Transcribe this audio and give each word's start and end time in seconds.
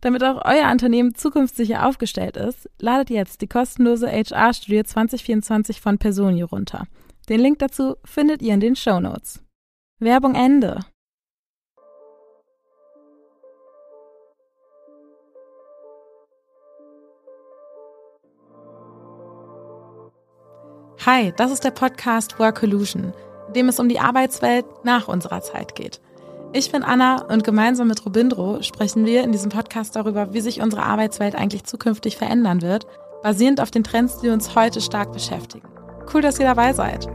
Damit 0.00 0.22
auch 0.22 0.44
euer 0.44 0.70
Unternehmen 0.70 1.14
zukunftssicher 1.14 1.86
aufgestellt 1.86 2.36
ist, 2.36 2.70
ladet 2.78 3.10
jetzt 3.10 3.40
die 3.40 3.48
kostenlose 3.48 4.08
HR-Studie 4.08 4.84
2024 4.84 5.80
von 5.80 5.98
Personio 5.98 6.46
runter. 6.46 6.86
Den 7.28 7.40
Link 7.40 7.58
dazu 7.58 7.96
findet 8.04 8.40
ihr 8.40 8.54
in 8.54 8.60
den 8.60 8.76
Show 8.76 9.00
Notes. 9.00 9.42
Werbung 9.98 10.34
Ende. 10.34 10.80
Hi, 21.04 21.32
das 21.36 21.50
ist 21.50 21.64
der 21.64 21.70
Podcast 21.70 22.38
Work 22.38 22.62
Illusion, 22.62 23.12
in 23.48 23.54
dem 23.54 23.68
es 23.68 23.80
um 23.80 23.88
die 23.88 23.98
Arbeitswelt 23.98 24.66
nach 24.84 25.08
unserer 25.08 25.40
Zeit 25.40 25.74
geht. 25.74 26.00
Ich 26.54 26.72
bin 26.72 26.82
Anna 26.82 27.22
und 27.26 27.44
gemeinsam 27.44 27.88
mit 27.88 28.04
Robindro 28.06 28.62
sprechen 28.62 29.04
wir 29.04 29.22
in 29.22 29.32
diesem 29.32 29.50
Podcast 29.50 29.94
darüber, 29.96 30.32
wie 30.32 30.40
sich 30.40 30.62
unsere 30.62 30.82
Arbeitswelt 30.82 31.34
eigentlich 31.34 31.64
zukünftig 31.64 32.16
verändern 32.16 32.62
wird, 32.62 32.86
basierend 33.22 33.60
auf 33.60 33.70
den 33.70 33.84
Trends, 33.84 34.20
die 34.20 34.30
uns 34.30 34.54
heute 34.54 34.80
stark 34.80 35.12
beschäftigen. 35.12 35.68
Cool, 36.12 36.22
dass 36.22 36.38
ihr 36.38 36.46
dabei 36.46 36.72
seid. 36.72 37.06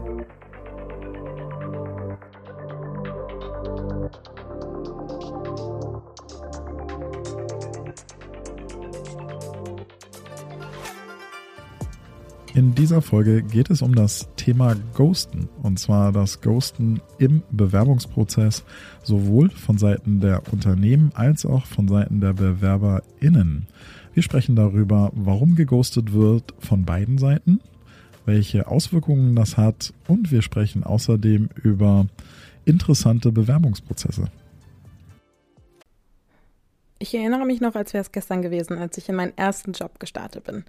In 12.54 12.72
dieser 12.72 13.02
Folge 13.02 13.42
geht 13.42 13.68
es 13.68 13.82
um 13.82 13.96
das 13.96 14.28
Thema 14.36 14.76
Ghosten 14.94 15.48
und 15.64 15.80
zwar 15.80 16.12
das 16.12 16.40
Ghosten 16.40 17.00
im 17.18 17.42
Bewerbungsprozess 17.50 18.62
sowohl 19.02 19.50
von 19.50 19.76
Seiten 19.76 20.20
der 20.20 20.40
Unternehmen 20.52 21.10
als 21.16 21.44
auch 21.44 21.66
von 21.66 21.88
Seiten 21.88 22.20
der 22.20 22.32
BewerberInnen. 22.32 23.66
Wir 24.12 24.22
sprechen 24.22 24.54
darüber, 24.54 25.10
warum 25.16 25.56
geghostet 25.56 26.12
wird 26.12 26.54
von 26.60 26.84
beiden 26.84 27.18
Seiten, 27.18 27.60
welche 28.24 28.68
Auswirkungen 28.68 29.34
das 29.34 29.56
hat 29.56 29.92
und 30.06 30.30
wir 30.30 30.40
sprechen 30.40 30.84
außerdem 30.84 31.48
über 31.60 32.06
interessante 32.64 33.32
Bewerbungsprozesse. 33.32 34.26
Ich 37.00 37.12
erinnere 37.12 37.46
mich 37.46 37.60
noch, 37.60 37.74
als 37.74 37.92
wäre 37.94 38.02
es 38.02 38.12
gestern 38.12 38.42
gewesen, 38.42 38.78
als 38.78 38.96
ich 38.96 39.08
in 39.08 39.16
meinen 39.16 39.36
ersten 39.36 39.72
Job 39.72 39.98
gestartet 39.98 40.44
bin. 40.44 40.62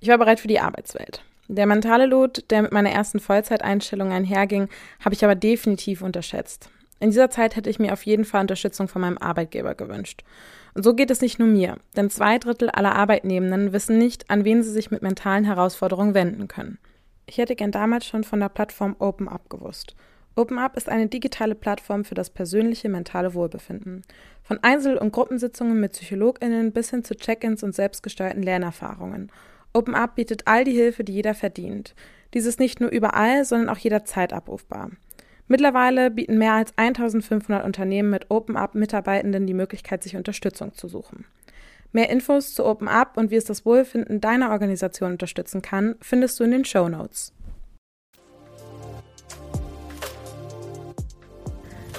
Ich 0.00 0.08
war 0.08 0.18
bereit 0.18 0.40
für 0.40 0.48
die 0.48 0.60
Arbeitswelt. 0.60 1.22
Der 1.48 1.66
mentale 1.66 2.06
Load, 2.06 2.42
der 2.50 2.62
mit 2.62 2.72
meiner 2.72 2.90
ersten 2.90 3.20
Vollzeiteinstellung 3.20 4.12
einherging, 4.12 4.68
habe 5.04 5.14
ich 5.14 5.24
aber 5.24 5.34
definitiv 5.34 6.02
unterschätzt. 6.02 6.70
In 7.00 7.10
dieser 7.10 7.30
Zeit 7.30 7.56
hätte 7.56 7.70
ich 7.70 7.78
mir 7.78 7.92
auf 7.92 8.04
jeden 8.04 8.24
Fall 8.24 8.42
Unterstützung 8.42 8.88
von 8.88 9.00
meinem 9.00 9.18
Arbeitgeber 9.18 9.74
gewünscht. 9.74 10.24
Und 10.74 10.82
so 10.82 10.94
geht 10.94 11.10
es 11.10 11.20
nicht 11.20 11.38
nur 11.38 11.48
mir, 11.48 11.76
denn 11.96 12.10
zwei 12.10 12.38
Drittel 12.38 12.70
aller 12.70 12.94
Arbeitnehmenden 12.94 13.72
wissen 13.72 13.98
nicht, 13.98 14.30
an 14.30 14.44
wen 14.44 14.62
sie 14.62 14.70
sich 14.70 14.90
mit 14.90 15.02
mentalen 15.02 15.44
Herausforderungen 15.44 16.14
wenden 16.14 16.48
können. 16.48 16.78
Ich 17.26 17.38
hätte 17.38 17.56
gern 17.56 17.72
damals 17.72 18.06
schon 18.06 18.24
von 18.24 18.40
der 18.40 18.48
Plattform 18.48 18.96
OpenUp 18.98 19.48
gewusst. 19.48 19.94
OpenUp 20.34 20.76
ist 20.76 20.88
eine 20.88 21.08
digitale 21.08 21.54
Plattform 21.54 22.04
für 22.04 22.14
das 22.14 22.30
persönliche 22.30 22.88
mentale 22.88 23.34
Wohlbefinden. 23.34 24.02
Von 24.42 24.58
Einzel- 24.62 24.98
und 24.98 25.12
Gruppensitzungen 25.12 25.80
mit 25.80 25.92
PsychologInnen 25.92 26.72
bis 26.72 26.90
hin 26.90 27.04
zu 27.04 27.16
Check-ins 27.16 27.62
und 27.62 27.74
selbstgesteuerten 27.74 28.42
Lernerfahrungen. 28.42 29.32
OpenUp 29.78 30.16
bietet 30.16 30.42
all 30.46 30.64
die 30.64 30.72
Hilfe, 30.72 31.04
die 31.04 31.12
jeder 31.12 31.34
verdient. 31.34 31.94
Dies 32.34 32.46
ist 32.46 32.58
nicht 32.58 32.80
nur 32.80 32.90
überall, 32.90 33.44
sondern 33.44 33.68
auch 33.68 33.78
jederzeit 33.78 34.32
abrufbar. 34.32 34.90
Mittlerweile 35.46 36.10
bieten 36.10 36.36
mehr 36.36 36.54
als 36.54 36.72
1500 36.76 37.64
Unternehmen 37.64 38.10
mit 38.10 38.28
OpenUp 38.28 38.74
Mitarbeitenden 38.74 39.46
die 39.46 39.54
Möglichkeit, 39.54 40.02
sich 40.02 40.16
Unterstützung 40.16 40.74
zu 40.74 40.88
suchen. 40.88 41.26
Mehr 41.92 42.10
Infos 42.10 42.54
zu 42.54 42.66
OpenUp 42.66 43.16
und 43.16 43.30
wie 43.30 43.36
es 43.36 43.44
das 43.44 43.64
Wohlfinden 43.64 44.20
deiner 44.20 44.50
Organisation 44.50 45.12
unterstützen 45.12 45.62
kann, 45.62 45.94
findest 46.00 46.40
du 46.40 46.44
in 46.44 46.50
den 46.50 46.64
Show 46.64 46.88
Notes. 46.88 47.32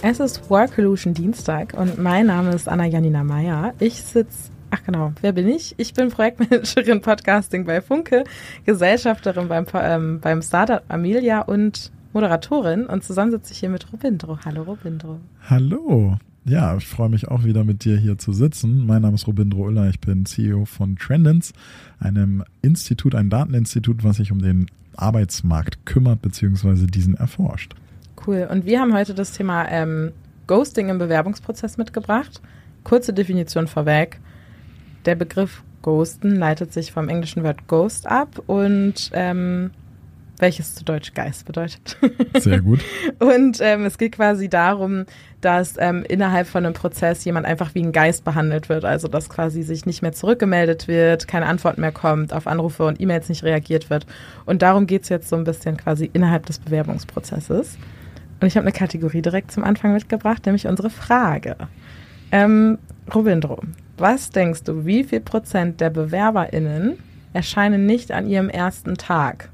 Es 0.02 0.20
ist 0.20 0.50
Work 0.50 0.78
Illusion 0.78 1.14
Dienstag 1.14 1.74
und 1.74 1.98
mein 1.98 2.26
Name 2.26 2.54
ist 2.54 2.68
Anna 2.68 2.86
Janina 2.86 3.24
Meyer. 3.24 3.74
Ich 3.80 4.04
sitze 4.04 4.52
genau, 4.92 5.14
wer 5.22 5.34
bin 5.34 5.48
ich? 5.48 5.76
Ich 5.78 5.94
bin 5.94 6.10
Projektmanagerin 6.10 7.02
Podcasting 7.02 7.66
bei 7.66 7.82
Funke, 7.82 8.24
Gesellschafterin 8.66 9.48
beim, 9.48 9.66
ähm, 9.76 10.20
beim 10.20 10.42
Startup 10.42 10.82
Amelia 10.88 11.42
und 11.42 11.92
Moderatorin. 12.14 12.88
Und 12.88 13.04
zusammen 13.04 13.32
sitze 13.32 13.54
ich 13.54 13.60
hier 13.60 13.70
mit 13.70 13.92
Robindro. 13.94 14.40
Hallo 14.44 14.64
Robindro. 14.64 15.20
Hallo. 15.48 16.18
Ja, 16.46 16.76
ich 16.76 16.88
freue 16.88 17.10
mich 17.10 17.28
auch 17.28 17.44
wieder 17.44 17.64
mit 17.64 17.86
dir 17.86 17.98
hier 17.98 18.18
zu 18.18 18.34
sitzen. 18.34 18.88
Mein 18.88 19.04
Name 19.04 19.16
ist 19.16 19.28
Robindro 19.28 19.66
Uller, 19.66 19.90
ich 19.90 20.00
bin 20.00 20.26
CEO 20.26 20.66
von 20.66 20.96
Trendens, 20.96 21.54
einem 22.00 22.44
Institut, 22.64 23.14
ein 23.14 23.30
Dateninstitut, 23.30 24.04
was 24.04 24.18
sich 24.18 24.32
um 24.32 24.42
den 24.42 24.66
Arbeitsmarkt 24.96 25.86
kümmert 25.86 26.24
bzw. 26.24 26.88
diesen 26.88 27.14
erforscht. 27.14 27.76
Cool. 28.26 28.48
Und 28.50 28.66
wir 28.66 28.82
haben 28.82 28.94
heute 28.94 29.14
das 29.14 29.34
Thema 29.34 29.70
ähm, 29.70 30.14
Ghosting 30.48 30.90
im 30.90 30.98
Bewerbungsprozess 30.98 31.78
mitgebracht. 31.78 32.42
Kurze 32.84 33.14
Definition 33.14 33.68
vorweg. 33.68 34.20
Der 35.06 35.16
Begriff 35.16 35.64
Ghosten 35.82 36.36
leitet 36.36 36.74
sich 36.74 36.92
vom 36.92 37.10
englischen 37.10 37.44
Wort 37.44 37.68
Ghost 37.68 38.08
ab 38.08 38.42
und 38.48 39.12
ähm, 39.14 39.72
welches 40.40 40.76
zu 40.76 40.84
Deutsch 40.84 41.14
Geist 41.14 41.46
bedeutet. 41.46 41.98
Sehr 42.38 42.62
gut. 42.62 42.80
und 43.20 43.60
ähm, 43.62 43.86
es 43.86 43.98
geht 43.98 44.14
quasi 44.14 44.50
darum, 44.50 45.06
dass 45.42 45.76
ähm, 45.78 46.04
innerhalb 46.08 46.48
von 46.48 46.66
einem 46.66 46.74
Prozess 46.74 47.24
jemand 47.26 47.46
einfach 47.46 47.76
wie 47.76 47.84
ein 47.84 47.92
Geist 47.92 48.24
behandelt 48.24 48.70
wird. 48.70 48.86
Also 48.86 49.08
dass 49.08 49.30
quasi 49.30 49.64
sich 49.64 49.86
nicht 49.86 50.02
mehr 50.02 50.14
zurückgemeldet 50.14 50.88
wird, 50.88 51.28
keine 51.28 51.46
Antwort 51.46 51.78
mehr 51.78 51.92
kommt, 51.92 52.34
auf 52.34 52.48
Anrufe 52.48 52.86
und 52.86 53.00
E-Mails 53.00 53.30
nicht 53.30 53.44
reagiert 53.44 53.90
wird. 53.90 54.06
Und 54.46 54.62
darum 54.62 54.88
geht 54.88 55.04
es 55.04 55.10
jetzt 55.10 55.30
so 55.30 55.36
ein 55.36 55.44
bisschen 55.44 55.78
quasi 55.78 56.10
innerhalb 56.12 56.46
des 56.46 56.60
Bewerbungsprozesses. 56.60 57.78
Und 58.42 58.48
ich 58.48 58.56
habe 58.56 58.66
eine 58.66 58.72
Kategorie 58.72 59.22
direkt 59.22 59.52
zum 59.52 59.64
Anfang 59.66 59.94
mitgebracht, 59.94 60.46
nämlich 60.46 60.68
unsere 60.68 60.90
Frage. 60.90 61.58
Ähm, 62.32 62.78
Robindro, 63.14 63.62
was 64.00 64.30
denkst 64.30 64.64
du, 64.64 64.86
wie 64.86 65.04
viel 65.04 65.20
Prozent 65.20 65.82
der 65.82 65.90
BewerberInnen 65.90 66.98
erscheinen 67.34 67.86
nicht 67.86 68.12
an 68.12 68.28
ihrem 68.28 68.50
ersten 68.50 68.96
Tag? 68.96 69.50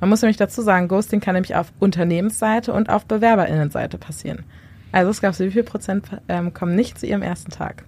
Man 0.00 0.10
muss 0.10 0.22
nämlich 0.22 0.36
dazu 0.36 0.62
sagen, 0.62 0.88
Ghosting 0.88 1.20
kann 1.20 1.34
nämlich 1.34 1.54
auf 1.54 1.72
Unternehmensseite 1.78 2.72
und 2.72 2.88
auf 2.88 3.06
BewerberInnenseite 3.06 3.98
passieren. 3.98 4.40
Also 4.90 5.10
es 5.10 5.20
gab 5.20 5.34
so, 5.34 5.44
wie 5.44 5.50
viel 5.50 5.62
Prozent 5.62 6.06
ähm, 6.28 6.52
kommen 6.52 6.74
nicht 6.74 6.98
zu 6.98 7.06
ihrem 7.06 7.22
ersten 7.22 7.50
Tag? 7.50 7.84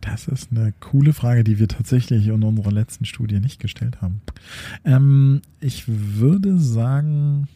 Das 0.00 0.28
ist 0.28 0.50
eine 0.50 0.72
coole 0.80 1.12
Frage, 1.12 1.44
die 1.44 1.58
wir 1.58 1.68
tatsächlich 1.68 2.28
in 2.28 2.42
unserer 2.42 2.72
letzten 2.72 3.04
Studie 3.04 3.40
nicht 3.40 3.60
gestellt 3.60 4.00
haben. 4.00 4.22
Ähm, 4.84 5.42
ich 5.60 5.84
würde 5.86 6.58
sagen 6.58 7.48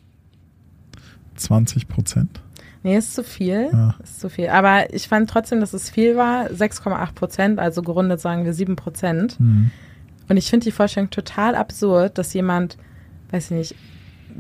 20 1.37 1.89
Prozent. 1.89 2.43
Nee, 2.83 2.97
ist 2.97 3.15
zu 3.15 3.23
viel. 3.23 3.69
Ja. 3.73 3.95
Ist 4.03 4.21
zu 4.21 4.31
viel. 4.31 4.49
Aber 4.49 4.93
ich 4.95 5.09
fand 5.09 5.29
trotzdem, 5.29 5.61
dass 5.61 5.75
es 5.75 5.91
viel 5.91 6.17
war. 6.17 6.47
6,8 6.47 7.15
Prozent, 7.15 7.59
also 7.59 7.83
gerundet 7.83 8.21
sagen 8.21 8.45
wir 8.45 8.55
7 8.55 8.77
Prozent. 8.77 9.39
Mhm. 9.39 9.71
Und 10.29 10.37
ich 10.37 10.49
finde 10.49 10.65
die 10.65 10.73
Vorstellung 10.73 11.11
total 11.11 11.55
absurd, 11.55 12.17
dass 12.17 12.33
jemand, 12.33 12.79
weiß 13.31 13.51
ich 13.51 13.57
nicht, 13.57 13.75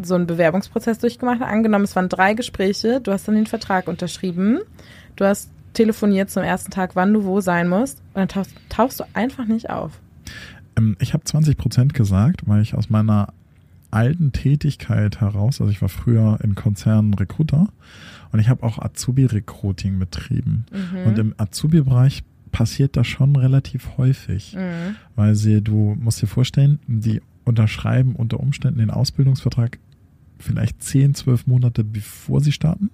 so 0.02 0.14
einen 0.14 0.26
Bewerbungsprozess 0.26 0.98
durchgemacht 0.98 1.40
hat. 1.40 1.48
Angenommen, 1.48 1.84
es 1.84 1.96
waren 1.96 2.08
drei 2.08 2.34
Gespräche, 2.34 3.00
du 3.00 3.12
hast 3.12 3.26
dann 3.26 3.34
den 3.34 3.46
Vertrag 3.46 3.88
unterschrieben, 3.88 4.60
du 5.16 5.25
hast 5.25 5.50
telefoniert 5.72 6.31
zum 6.31 6.43
ersten 6.43 6.70
Tag, 6.70 6.96
wann 6.96 7.12
du 7.12 7.25
wo 7.25 7.40
sein 7.40 7.69
musst, 7.69 7.98
und 8.14 8.16
dann 8.16 8.28
tauchst, 8.28 8.54
tauchst 8.69 9.00
du 9.00 9.04
einfach 9.14 9.46
nicht 9.46 9.70
auf. 9.70 10.00
Ähm, 10.76 10.96
ich 11.00 11.12
habe 11.12 11.25
20 11.25 11.56
Prozent 11.56 11.94
gesagt, 11.94 12.43
weil 12.46 12.62
ich 12.62 12.75
aus 12.75 12.90
meiner 12.90 13.32
alten 13.90 14.32
Tätigkeit 14.32 15.20
heraus, 15.20 15.60
also 15.60 15.70
ich 15.70 15.82
war 15.82 15.88
früher 15.88 16.38
in 16.42 16.54
Konzernen 16.54 17.14
Recruiter 17.14 17.69
und 18.32 18.38
ich 18.38 18.48
habe 18.48 18.62
auch 18.62 18.78
Azubi-Recruiting 18.78 19.98
betrieben. 19.98 20.66
Mhm. 20.72 21.06
Und 21.06 21.19
im 21.19 21.34
Azubi-Bereich 21.37 22.22
passiert 22.52 22.96
das 22.96 23.06
schon 23.06 23.37
relativ 23.37 23.96
häufig, 23.96 24.54
mhm. 24.54 24.96
weil 25.16 25.34
sie, 25.34 25.62
du 25.62 25.96
musst 26.00 26.22
dir 26.22 26.26
vorstellen, 26.26 26.78
die 26.87 27.20
unterschreiben 27.44 28.14
unter 28.14 28.40
Umständen 28.40 28.78
den 28.78 28.90
Ausbildungsvertrag 28.90 29.78
vielleicht 30.38 30.82
10, 30.82 31.14
12 31.14 31.46
Monate 31.46 31.84
bevor 31.84 32.40
sie 32.40 32.52
starten. 32.52 32.90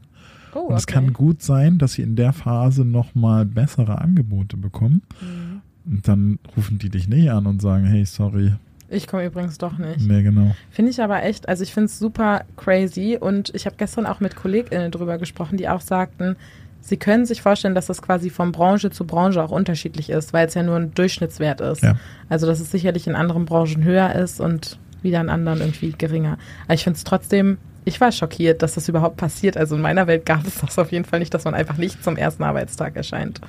Oh. 0.54 0.69
Und 0.69 0.76
es 0.76 0.87
kann 0.87 1.12
gut 1.12 1.42
sein, 1.42 1.78
dass 1.78 1.94
sie 1.94 2.02
in 2.02 2.16
der 2.16 2.32
Phase 2.32 2.84
nochmal 2.84 3.44
bessere 3.44 4.00
Angebote 4.00 4.56
bekommen. 4.56 5.02
Mhm. 5.20 5.60
Und 5.92 6.08
dann 6.08 6.38
rufen 6.56 6.78
die 6.78 6.88
dich 6.88 7.08
näher 7.08 7.37
an 7.37 7.46
und 7.46 7.62
sagen, 7.62 7.84
hey, 7.84 8.04
sorry, 8.04 8.52
ich 8.88 9.06
komme 9.06 9.25
übrigens 9.25 9.59
doch 9.59 9.79
nicht. 9.79 10.06
Nee, 10.06 10.23
genau. 10.23 10.55
Finde 10.71 10.91
ich 10.91 11.03
aber 11.03 11.23
echt, 11.23 11.49
also 11.49 11.62
ich 11.62 11.75
finde 11.75 11.87
es 11.87 11.99
super 11.99 12.44
crazy 12.56 13.19
und 13.21 13.55
ich 13.55 13.67
habe 13.67 13.77
gestern 13.77 14.06
auch 14.06 14.21
mit 14.21 14.37
KollegInnen 14.37 14.91
drüber 14.91 15.19
gesprochen, 15.19 15.56
die 15.56 15.69
auch 15.69 15.81
sagten, 15.81 16.37
sie 16.81 16.97
können 16.97 17.27
sich 17.27 17.43
vorstellen, 17.43 17.75
dass 17.75 17.87
das 17.87 18.00
quasi 18.00 18.31
von 18.31 18.53
Branche 18.53 18.91
zu 18.91 19.05
Branche 19.05 19.43
auch 19.43 19.50
unterschiedlich 19.50 20.11
ist, 20.11 20.33
weil 20.33 20.47
es 20.47 20.55
ja 20.55 20.62
nur 20.62 20.77
ein 20.77 20.94
Durchschnittswert 20.94 21.61
ist. 21.61 21.83
Ja. 21.83 21.97
Also 22.29 22.47
dass 22.47 22.61
es 22.61 22.71
sicherlich 22.71 23.06
in 23.06 23.17
anderen 23.17 23.44
Branchen 23.44 23.83
höher 23.83 24.15
ist 24.15 24.41
und 24.41 24.79
wieder 25.02 25.20
in 25.20 25.28
anderen 25.28 25.60
irgendwie 25.60 25.93
geringer. 25.96 26.38
Aber 26.64 26.75
ich 26.75 26.84
finde 26.84 26.96
es 26.96 27.04
trotzdem 27.04 27.58
ich 27.87 28.00
war 28.00 28.10
schockiert, 28.10 28.62
dass 28.62 28.75
das 28.75 28.88
überhaupt 28.88 29.16
passiert. 29.16 29.56
Also 29.56 29.76
in 29.76 29.81
meiner 29.81 30.08
Welt 30.08 30.26
gab 30.26 30.44
es 30.44 30.58
das 30.58 30.76
auf 30.76 30.90
jeden 30.90 31.04
Fall 31.04 31.20
nicht, 31.20 31.32
dass 31.32 31.44
man 31.44 31.54
einfach 31.54 31.78
nicht 31.78 32.02
zum 32.02 32.16
ersten 32.16 32.43
Arbeitstag 32.43 32.96
erscheint. 32.96 33.40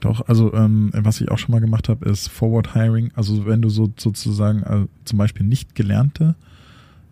Doch, 0.00 0.28
also 0.28 0.52
ähm, 0.52 0.90
was 0.92 1.20
ich 1.22 1.30
auch 1.30 1.38
schon 1.38 1.52
mal 1.52 1.62
gemacht 1.62 1.88
habe, 1.88 2.06
ist 2.06 2.28
Forward 2.28 2.74
Hiring. 2.74 3.10
Also 3.14 3.46
wenn 3.46 3.62
du 3.62 3.70
so 3.70 3.90
sozusagen 3.96 4.62
äh, 4.64 4.86
zum 5.06 5.16
Beispiel 5.16 5.46
nicht 5.46 5.74
gelernte 5.74 6.34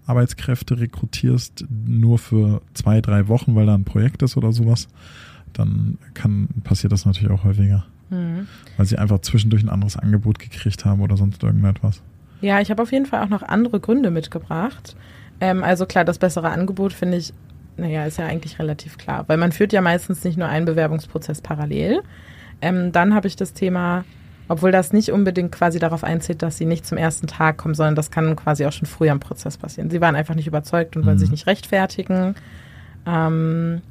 Arbeitskräfte 0.06 0.78
rekrutierst, 0.78 1.64
nur 1.70 2.18
für 2.18 2.60
zwei, 2.74 3.00
drei 3.00 3.28
Wochen, 3.28 3.54
weil 3.54 3.64
da 3.64 3.74
ein 3.74 3.84
Projekt 3.84 4.22
ist 4.22 4.36
oder 4.36 4.52
sowas, 4.52 4.88
dann 5.54 5.96
kann, 6.12 6.48
passiert 6.64 6.92
das 6.92 7.06
natürlich 7.06 7.32
auch 7.32 7.44
häufiger. 7.44 7.86
Mhm. 8.10 8.46
Weil 8.76 8.84
sie 8.84 8.98
einfach 8.98 9.20
zwischendurch 9.20 9.62
ein 9.62 9.70
anderes 9.70 9.96
Angebot 9.96 10.38
gekriegt 10.38 10.84
haben 10.84 11.00
oder 11.00 11.16
sonst 11.16 11.42
irgendetwas. 11.42 12.02
Ja, 12.40 12.60
ich 12.60 12.70
habe 12.70 12.82
auf 12.82 12.92
jeden 12.92 13.06
Fall 13.06 13.22
auch 13.24 13.28
noch 13.28 13.42
andere 13.42 13.80
Gründe 13.80 14.10
mitgebracht. 14.10 14.96
Ähm, 15.40 15.64
also 15.64 15.86
klar, 15.86 16.04
das 16.04 16.18
bessere 16.18 16.50
Angebot 16.50 16.92
finde 16.92 17.16
ich, 17.16 17.32
naja, 17.76 18.04
ist 18.04 18.18
ja 18.18 18.26
eigentlich 18.26 18.58
relativ 18.58 18.98
klar, 18.98 19.24
weil 19.28 19.36
man 19.36 19.52
führt 19.52 19.72
ja 19.72 19.80
meistens 19.80 20.24
nicht 20.24 20.36
nur 20.36 20.48
einen 20.48 20.66
Bewerbungsprozess 20.66 21.40
parallel. 21.40 22.02
Ähm, 22.60 22.90
dann 22.92 23.14
habe 23.14 23.28
ich 23.28 23.36
das 23.36 23.52
Thema, 23.52 24.04
obwohl 24.48 24.72
das 24.72 24.92
nicht 24.92 25.12
unbedingt 25.12 25.52
quasi 25.52 25.78
darauf 25.78 26.02
einzählt, 26.02 26.42
dass 26.42 26.56
sie 26.56 26.64
nicht 26.64 26.86
zum 26.86 26.98
ersten 26.98 27.28
Tag 27.28 27.56
kommen, 27.56 27.74
sondern 27.74 27.94
das 27.94 28.10
kann 28.10 28.34
quasi 28.34 28.66
auch 28.66 28.72
schon 28.72 28.86
früher 28.86 29.12
im 29.12 29.20
Prozess 29.20 29.56
passieren. 29.56 29.90
Sie 29.90 30.00
waren 30.00 30.16
einfach 30.16 30.34
nicht 30.34 30.48
überzeugt 30.48 30.96
und 30.96 31.06
wollen 31.06 31.16
mhm. 31.16 31.20
sich 31.20 31.30
nicht 31.30 31.46
rechtfertigen. 31.46 32.34
Ähm, 33.06 33.82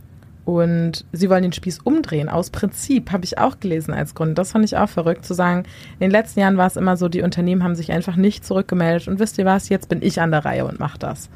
und 0.48 1.04
sie 1.12 1.30
wollen 1.30 1.44
den 1.44 1.52
Spieß 1.52 1.80
umdrehen. 1.80 2.30
Aus 2.30 2.52
Prinzip 2.52 3.12
habe 3.12 3.26
ich 3.26 3.38
auch 3.38 3.60
gelesen 3.60 3.94
als 3.94 4.16
Grund. 4.16 4.38
Das 4.38 4.54
fand 4.54 4.64
ich 4.64 4.78
auch 4.78 4.88
verrückt, 4.88 5.26
zu 5.26 5.34
sagen, 5.34 5.64
in 5.96 6.00
den 6.00 6.12
letzten 6.12 6.40
Jahren 6.40 6.56
war 6.56 6.68
es 6.68 6.78
immer 6.78 6.96
so, 6.96 7.10
die 7.10 7.22
Unternehmen 7.22 7.64
haben 7.64 7.76
sich 7.76 7.92
einfach 7.92 8.16
nicht 8.16 8.46
zurückgemeldet 8.46 9.10
und 9.10 9.20
wisst 9.20 9.38
ihr 9.38 9.44
was, 9.44 9.68
jetzt 9.68 9.90
bin 9.90 10.02
ich 10.02 10.22
an 10.22 10.32
der 10.32 10.46
Reihe 10.46 10.66
und 10.66 10.80
mache 10.80 10.98
das. 11.00 11.30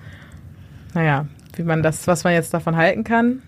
Naja, 0.94 1.28
wie 1.58 1.64
man 1.64 1.84
das, 1.84 2.08
was 2.08 2.24
man 2.24 2.32
jetzt 2.32 2.54
davon 2.54 2.78
halten 2.78 3.04
kann. 3.04 3.42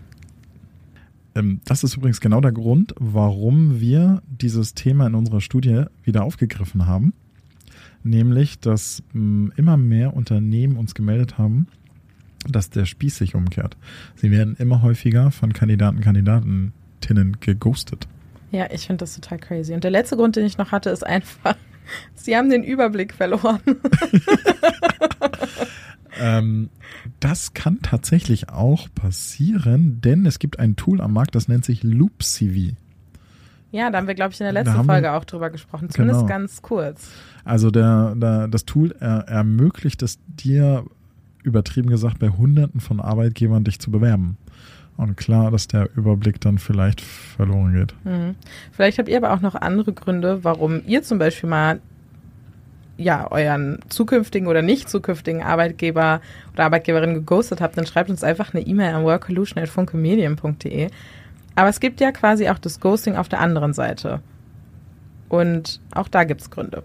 Ähm, 1.33 1.61
das 1.63 1.85
ist 1.85 1.95
übrigens 1.95 2.19
genau 2.19 2.41
der 2.41 2.51
Grund, 2.51 2.93
warum 2.99 3.79
wir 3.79 4.21
dieses 4.27 4.73
Thema 4.73 5.07
in 5.07 5.15
unserer 5.15 5.39
Studie 5.39 5.85
wieder 6.03 6.25
aufgegriffen 6.25 6.87
haben. 6.87 7.13
Nämlich, 8.03 8.59
dass 8.59 9.01
immer 9.13 9.77
mehr 9.77 10.13
Unternehmen 10.13 10.75
uns 10.75 10.93
gemeldet 10.93 11.37
haben, 11.37 11.67
dass 12.49 12.69
der 12.69 12.85
Spieß 12.85 13.17
sich 13.17 13.35
umkehrt. 13.35 13.77
Sie 14.15 14.31
werden 14.31 14.55
immer 14.57 14.81
häufiger 14.81 15.31
von 15.31 15.53
Kandidaten, 15.53 16.01
Kandidatinnen 16.01 17.37
geghostet. 17.39 18.07
Ja, 18.51 18.67
ich 18.71 18.85
finde 18.85 18.99
das 18.99 19.15
total 19.15 19.39
crazy. 19.39 19.73
Und 19.73 19.83
der 19.83 19.91
letzte 19.91 20.15
Grund, 20.15 20.35
den 20.35 20.45
ich 20.45 20.57
noch 20.57 20.71
hatte, 20.71 20.91
ist 20.91 21.05
einfach, 21.05 21.55
sie 22.13 22.37
haben 22.37 22.49
den 22.49 22.63
Überblick 22.63 23.13
verloren. 23.13 23.59
ähm, 26.19 26.69
das 27.19 27.53
kann 27.53 27.79
tatsächlich 27.81 28.49
auch 28.49 28.87
passieren, 28.93 30.01
denn 30.01 30.25
es 30.25 30.39
gibt 30.39 30.59
ein 30.59 30.75
Tool 30.75 31.01
am 31.01 31.13
Markt, 31.13 31.35
das 31.35 31.47
nennt 31.47 31.65
sich 31.65 31.83
LoopCV. 31.83 32.75
Ja, 33.73 33.89
da 33.89 33.97
haben 33.97 34.07
wir, 34.07 34.13
glaube 34.13 34.33
ich, 34.33 34.39
in 34.39 34.43
der 34.43 34.53
letzten 34.53 34.83
Folge 34.85 35.07
wir, 35.07 35.13
auch 35.15 35.25
drüber 35.25 35.49
gesprochen, 35.49 35.89
zumindest 35.89 36.19
genau. 36.19 36.29
ganz 36.29 36.61
kurz. 36.61 37.09
Also 37.43 37.71
der, 37.71 38.13
der, 38.15 38.47
das 38.47 38.65
Tool 38.65 38.95
er, 38.99 39.27
ermöglicht 39.27 40.03
es 40.03 40.19
dir 40.27 40.85
übertrieben 41.43 41.89
gesagt, 41.89 42.19
bei 42.19 42.29
Hunderten 42.29 42.79
von 42.79 42.99
Arbeitgebern 42.99 43.63
dich 43.63 43.79
zu 43.79 43.91
bewerben. 43.91 44.37
Und 44.95 45.17
klar, 45.17 45.49
dass 45.49 45.67
der 45.67 45.89
Überblick 45.95 46.39
dann 46.39 46.59
vielleicht 46.59 47.01
verloren 47.01 47.73
geht. 47.73 47.95
Mhm. 48.03 48.35
Vielleicht 48.71 48.99
habt 48.99 49.09
ihr 49.09 49.17
aber 49.17 49.33
auch 49.33 49.41
noch 49.41 49.55
andere 49.55 49.91
Gründe, 49.93 50.43
warum 50.43 50.81
ihr 50.85 51.01
zum 51.01 51.17
Beispiel 51.17 51.49
mal 51.49 51.79
ja, 52.97 53.29
euren 53.31 53.79
zukünftigen 53.89 54.47
oder 54.47 54.61
nicht 54.61 54.89
zukünftigen 54.89 55.41
Arbeitgeber 55.41 56.21
oder 56.53 56.65
Arbeitgeberin 56.65 57.15
geghostet 57.15 57.59
habt, 57.59 57.77
dann 57.77 57.87
schreibt 57.87 58.09
uns 58.09 58.23
einfach 58.23 58.53
eine 58.53 58.65
E-Mail 58.65 58.93
an 58.93 59.03
workolution.funkemedien.de. 59.03 60.89
Aber 61.55 61.69
es 61.69 61.79
gibt 61.79 61.99
ja 62.01 62.11
quasi 62.11 62.49
auch 62.49 62.59
das 62.59 62.79
Ghosting 62.79 63.15
auf 63.15 63.29
der 63.29 63.39
anderen 63.39 63.73
Seite. 63.73 64.21
Und 65.29 65.79
auch 65.93 66.07
da 66.07 66.23
gibt 66.23 66.41
es 66.41 66.51
Gründe. 66.51 66.83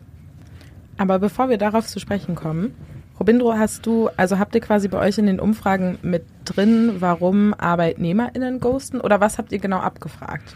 Aber 0.97 1.19
bevor 1.19 1.49
wir 1.51 1.59
darauf 1.59 1.87
zu 1.87 2.01
sprechen 2.01 2.35
kommen, 2.35 2.75
Robindro, 3.19 3.55
hast 3.55 3.87
du, 3.87 4.09
also 4.17 4.39
habt 4.39 4.55
ihr 4.55 4.61
quasi 4.61 4.89
bei 4.89 4.99
euch 4.99 5.19
in 5.19 5.27
den 5.27 5.41
Umfragen 5.41 5.99
mit 6.03 6.25
drin, 6.45 6.97
warum 7.01 7.55
ArbeitnehmerInnen 7.55 8.61
ghosten 8.61 9.01
oder 9.01 9.21
was 9.21 9.39
habt 9.39 9.53
ihr 9.53 9.59
genau 9.59 9.79
abgefragt? 9.79 10.55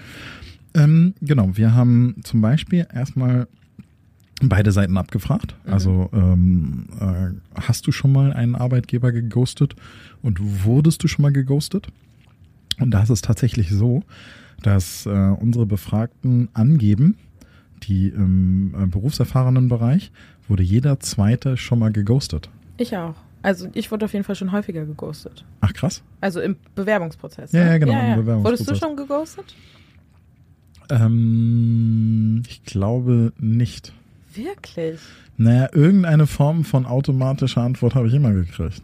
Ähm, 0.75 1.15
genau, 1.21 1.57
wir 1.57 1.75
haben 1.75 2.17
zum 2.23 2.41
Beispiel 2.41 2.87
erstmal 2.93 3.47
beide 4.41 4.73
Seiten 4.73 4.97
abgefragt. 4.97 5.55
Mhm. 5.65 5.73
Also 5.73 6.11
ähm, 6.13 6.87
äh, 7.01 7.61
hast 7.61 7.87
du 7.87 7.93
schon 7.93 8.13
mal 8.13 8.33
einen 8.33 8.55
Arbeitgeber 8.55 9.13
geghostet 9.13 9.77
und 10.23 10.65
wurdest 10.65 11.03
du 11.03 11.09
schon 11.09 11.23
mal 11.23 11.33
geghostet? 11.33 11.89
Und 12.79 12.91
da 12.93 13.03
ist 13.03 13.11
es 13.11 13.21
tatsächlich 13.21 13.71
so, 13.71 14.03
dass 14.63 15.07
äh, 15.07 15.11
unsere 15.11 15.67
Befragten 15.67 16.49
angeben, 16.55 17.17
die 17.83 18.09
im 18.09 18.75
äh, 18.79 18.87
berufserfahrenen 18.87 19.69
Bereich, 19.69 20.13
wurde 20.49 20.63
jeder 20.63 21.01
Zweite 21.01 21.57
schon 21.57 21.79
mal 21.79 21.93
geghostet. 21.93 22.51
Ich 22.77 22.97
auch. 22.97 23.15
Also 23.43 23.69
ich 23.75 23.91
wurde 23.91 24.05
auf 24.05 24.13
jeden 24.13 24.25
Fall 24.25 24.37
schon 24.37 24.53
häufiger 24.53 24.85
geghostet. 24.85 25.45
Ach 25.61 25.73
krass. 25.73 26.03
Also 26.21 26.41
im 26.41 26.57
Bewerbungsprozess. 26.75 27.53
Ja, 27.53 27.65
ne? 27.65 27.71
ja 27.71 27.79
genau. 27.79 27.93
Ja, 27.93 27.99
ja. 27.99 28.15
Im 28.15 28.21
Bewerbungsprozess. 28.21 28.67
Wurdest 28.67 28.83
du 28.83 28.87
schon 28.87 28.97
geghostet? 28.97 29.55
Ähm, 30.91 32.43
ich 32.49 32.65
glaube 32.65 33.33
nicht. 33.39 33.93
Wirklich? 34.35 35.01
Naja, 35.37 35.69
irgendeine 35.73 36.27
Form 36.27 36.65
von 36.65 36.87
automatischer 36.87 37.63
Antwort 37.63 37.95
habe 37.95 38.09
ich 38.09 38.15
immer 38.15 38.33
gekriegt. 38.33 38.83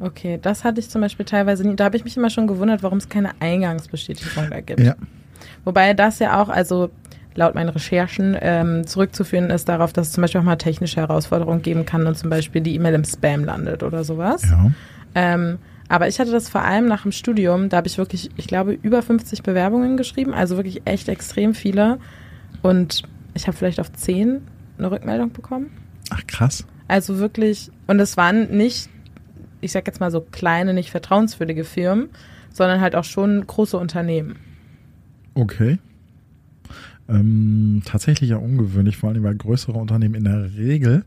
Okay, 0.00 0.38
das 0.40 0.64
hatte 0.64 0.80
ich 0.80 0.88
zum 0.88 1.00
Beispiel 1.00 1.26
teilweise 1.26 1.66
nie. 1.66 1.76
Da 1.76 1.84
habe 1.84 1.96
ich 1.96 2.04
mich 2.04 2.16
immer 2.16 2.30
schon 2.30 2.46
gewundert, 2.46 2.82
warum 2.82 2.98
es 2.98 3.08
keine 3.08 3.32
Eingangsbestätigung 3.40 4.50
da 4.50 4.60
gibt. 4.60 4.80
Ja. 4.80 4.96
Wobei 5.64 5.94
das 5.94 6.18
ja 6.18 6.40
auch, 6.40 6.48
also 6.48 6.90
laut 7.34 7.54
meinen 7.54 7.68
Recherchen 7.68 8.36
ähm, 8.40 8.86
zurückzuführen 8.86 9.50
ist 9.50 9.68
darauf, 9.68 9.92
dass 9.92 10.08
es 10.08 10.12
zum 10.12 10.22
Beispiel 10.22 10.40
auch 10.40 10.44
mal 10.44 10.56
technische 10.56 11.00
Herausforderungen 11.00 11.62
geben 11.62 11.86
kann 11.86 12.06
und 12.06 12.16
zum 12.16 12.30
Beispiel 12.30 12.60
die 12.60 12.74
E-Mail 12.74 12.94
im 12.94 13.04
Spam 13.04 13.44
landet 13.44 13.82
oder 13.82 14.04
sowas. 14.04 14.42
Ja. 14.42 14.70
Ähm, 15.14 15.58
aber 15.88 16.06
ich 16.06 16.20
hatte 16.20 16.30
das 16.30 16.48
vor 16.48 16.62
allem 16.62 16.86
nach 16.86 17.02
dem 17.02 17.12
Studium, 17.12 17.68
da 17.68 17.78
habe 17.78 17.88
ich 17.88 17.98
wirklich, 17.98 18.30
ich 18.36 18.46
glaube, 18.46 18.72
über 18.72 19.02
50 19.02 19.42
Bewerbungen 19.42 19.96
geschrieben, 19.96 20.32
also 20.34 20.56
wirklich 20.56 20.82
echt 20.84 21.08
extrem 21.08 21.54
viele. 21.54 21.98
Und 22.62 23.02
ich 23.34 23.46
habe 23.46 23.56
vielleicht 23.56 23.80
auf 23.80 23.92
10 23.92 24.40
eine 24.78 24.90
Rückmeldung 24.90 25.32
bekommen. 25.32 25.70
Ach, 26.10 26.24
krass. 26.26 26.64
Also 26.86 27.18
wirklich, 27.18 27.70
und 27.86 27.98
es 28.00 28.16
waren 28.16 28.56
nicht, 28.56 28.88
ich 29.60 29.72
sag 29.72 29.86
jetzt 29.86 30.00
mal 30.00 30.10
so 30.10 30.20
kleine, 30.20 30.74
nicht 30.74 30.90
vertrauenswürdige 30.90 31.64
Firmen, 31.64 32.10
sondern 32.52 32.80
halt 32.80 32.94
auch 32.94 33.04
schon 33.04 33.46
große 33.46 33.76
Unternehmen. 33.76 34.36
Okay. 35.34 35.78
Ähm, 37.10 37.82
tatsächlich 37.84 38.30
ja 38.30 38.36
ungewöhnlich, 38.36 38.96
vor 38.96 39.10
allem 39.10 39.22
weil 39.22 39.34
größere 39.34 39.78
Unternehmen 39.78 40.14
in 40.14 40.24
der 40.24 40.54
Regel 40.56 41.04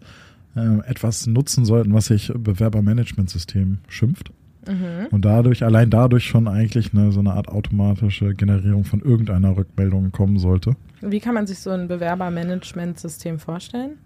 äh, 0.56 0.80
etwas 0.86 1.28
nutzen 1.28 1.66
sollten, 1.66 1.94
was 1.94 2.08
sich 2.08 2.32
Bewerbermanagementsystem 2.36 3.80
schimpft. 3.88 4.32
Mhm. 4.68 5.08
Und 5.12 5.26
dadurch, 5.26 5.64
allein 5.64 5.90
dadurch 5.90 6.26
schon 6.26 6.48
eigentlich 6.48 6.94
eine, 6.94 7.12
so 7.12 7.20
eine 7.20 7.34
Art 7.34 7.50
automatische 7.50 8.34
Generierung 8.34 8.86
von 8.86 9.02
irgendeiner 9.02 9.58
Rückmeldung 9.58 10.12
kommen 10.12 10.40
sollte. 10.40 10.76
Wie 11.02 11.20
kann 11.20 11.34
man 11.34 11.48
sich 11.48 11.60
so 11.60 11.72
ein 11.72 11.88
Bewerbermanagementsystem 11.88 13.40
vorstellen? 13.40 13.98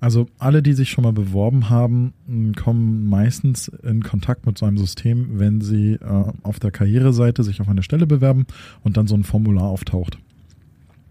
Also 0.00 0.26
alle, 0.38 0.62
die 0.62 0.72
sich 0.72 0.90
schon 0.90 1.04
mal 1.04 1.12
beworben 1.12 1.68
haben, 1.68 2.14
kommen 2.56 3.06
meistens 3.06 3.68
in 3.68 4.02
Kontakt 4.02 4.46
mit 4.46 4.56
so 4.56 4.64
einem 4.64 4.78
System, 4.78 5.38
wenn 5.38 5.60
sie 5.60 5.94
äh, 5.94 6.24
auf 6.42 6.58
der 6.58 6.70
Karriereseite 6.70 7.42
sich 7.42 7.60
auf 7.60 7.68
eine 7.68 7.82
Stelle 7.82 8.06
bewerben 8.06 8.46
und 8.82 8.96
dann 8.96 9.06
so 9.06 9.14
ein 9.14 9.24
Formular 9.24 9.64
auftaucht. 9.64 10.18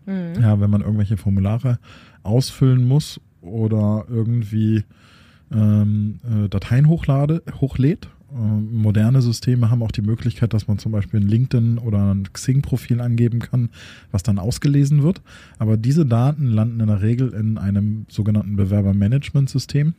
Mhm. 0.10 0.42
Ja, 0.42 0.60
wenn 0.60 0.72
man 0.72 0.82
irgendwelche 0.82 1.18
Formulare 1.18 1.78
ausfüllen 2.24 2.88
muss 2.88 3.22
oder 3.42 4.06
irgendwie 4.10 4.84
ähm, 5.54 6.20
äh, 6.24 6.50
Dateien 6.50 6.88
hochlade, 6.88 7.44
hochlädt. 7.62 8.10
Ähm, 8.34 8.70
moderne 8.74 9.22
Systeme 9.22 9.70
haben 9.70 9.84
auch 9.84 9.92
die 9.92 10.02
Möglichkeit, 10.02 10.54
dass 10.54 10.68
man 10.68 10.80
zum 10.80 10.92
Beispiel 10.92 11.20
ein 11.20 11.28
LinkedIn 11.28 11.78
oder 11.78 12.14
ein 12.14 12.32
Xing-Profil 12.32 13.02
angeben 13.02 13.40
kann, 13.40 13.70
was 14.12 14.24
dann 14.24 14.40
ausgelesen 14.40 15.04
wird. 15.04 15.22
Aber 15.60 15.78
diese 15.78 16.06
Daten 16.06 16.48
landen 16.48 16.80
in 16.80 16.88
der 16.88 17.02
Regel 17.02 17.30
in 17.34 17.58
einem 17.58 18.06
sogenannten 18.10 18.56
Bewerbermanagementsystem, 18.56 19.94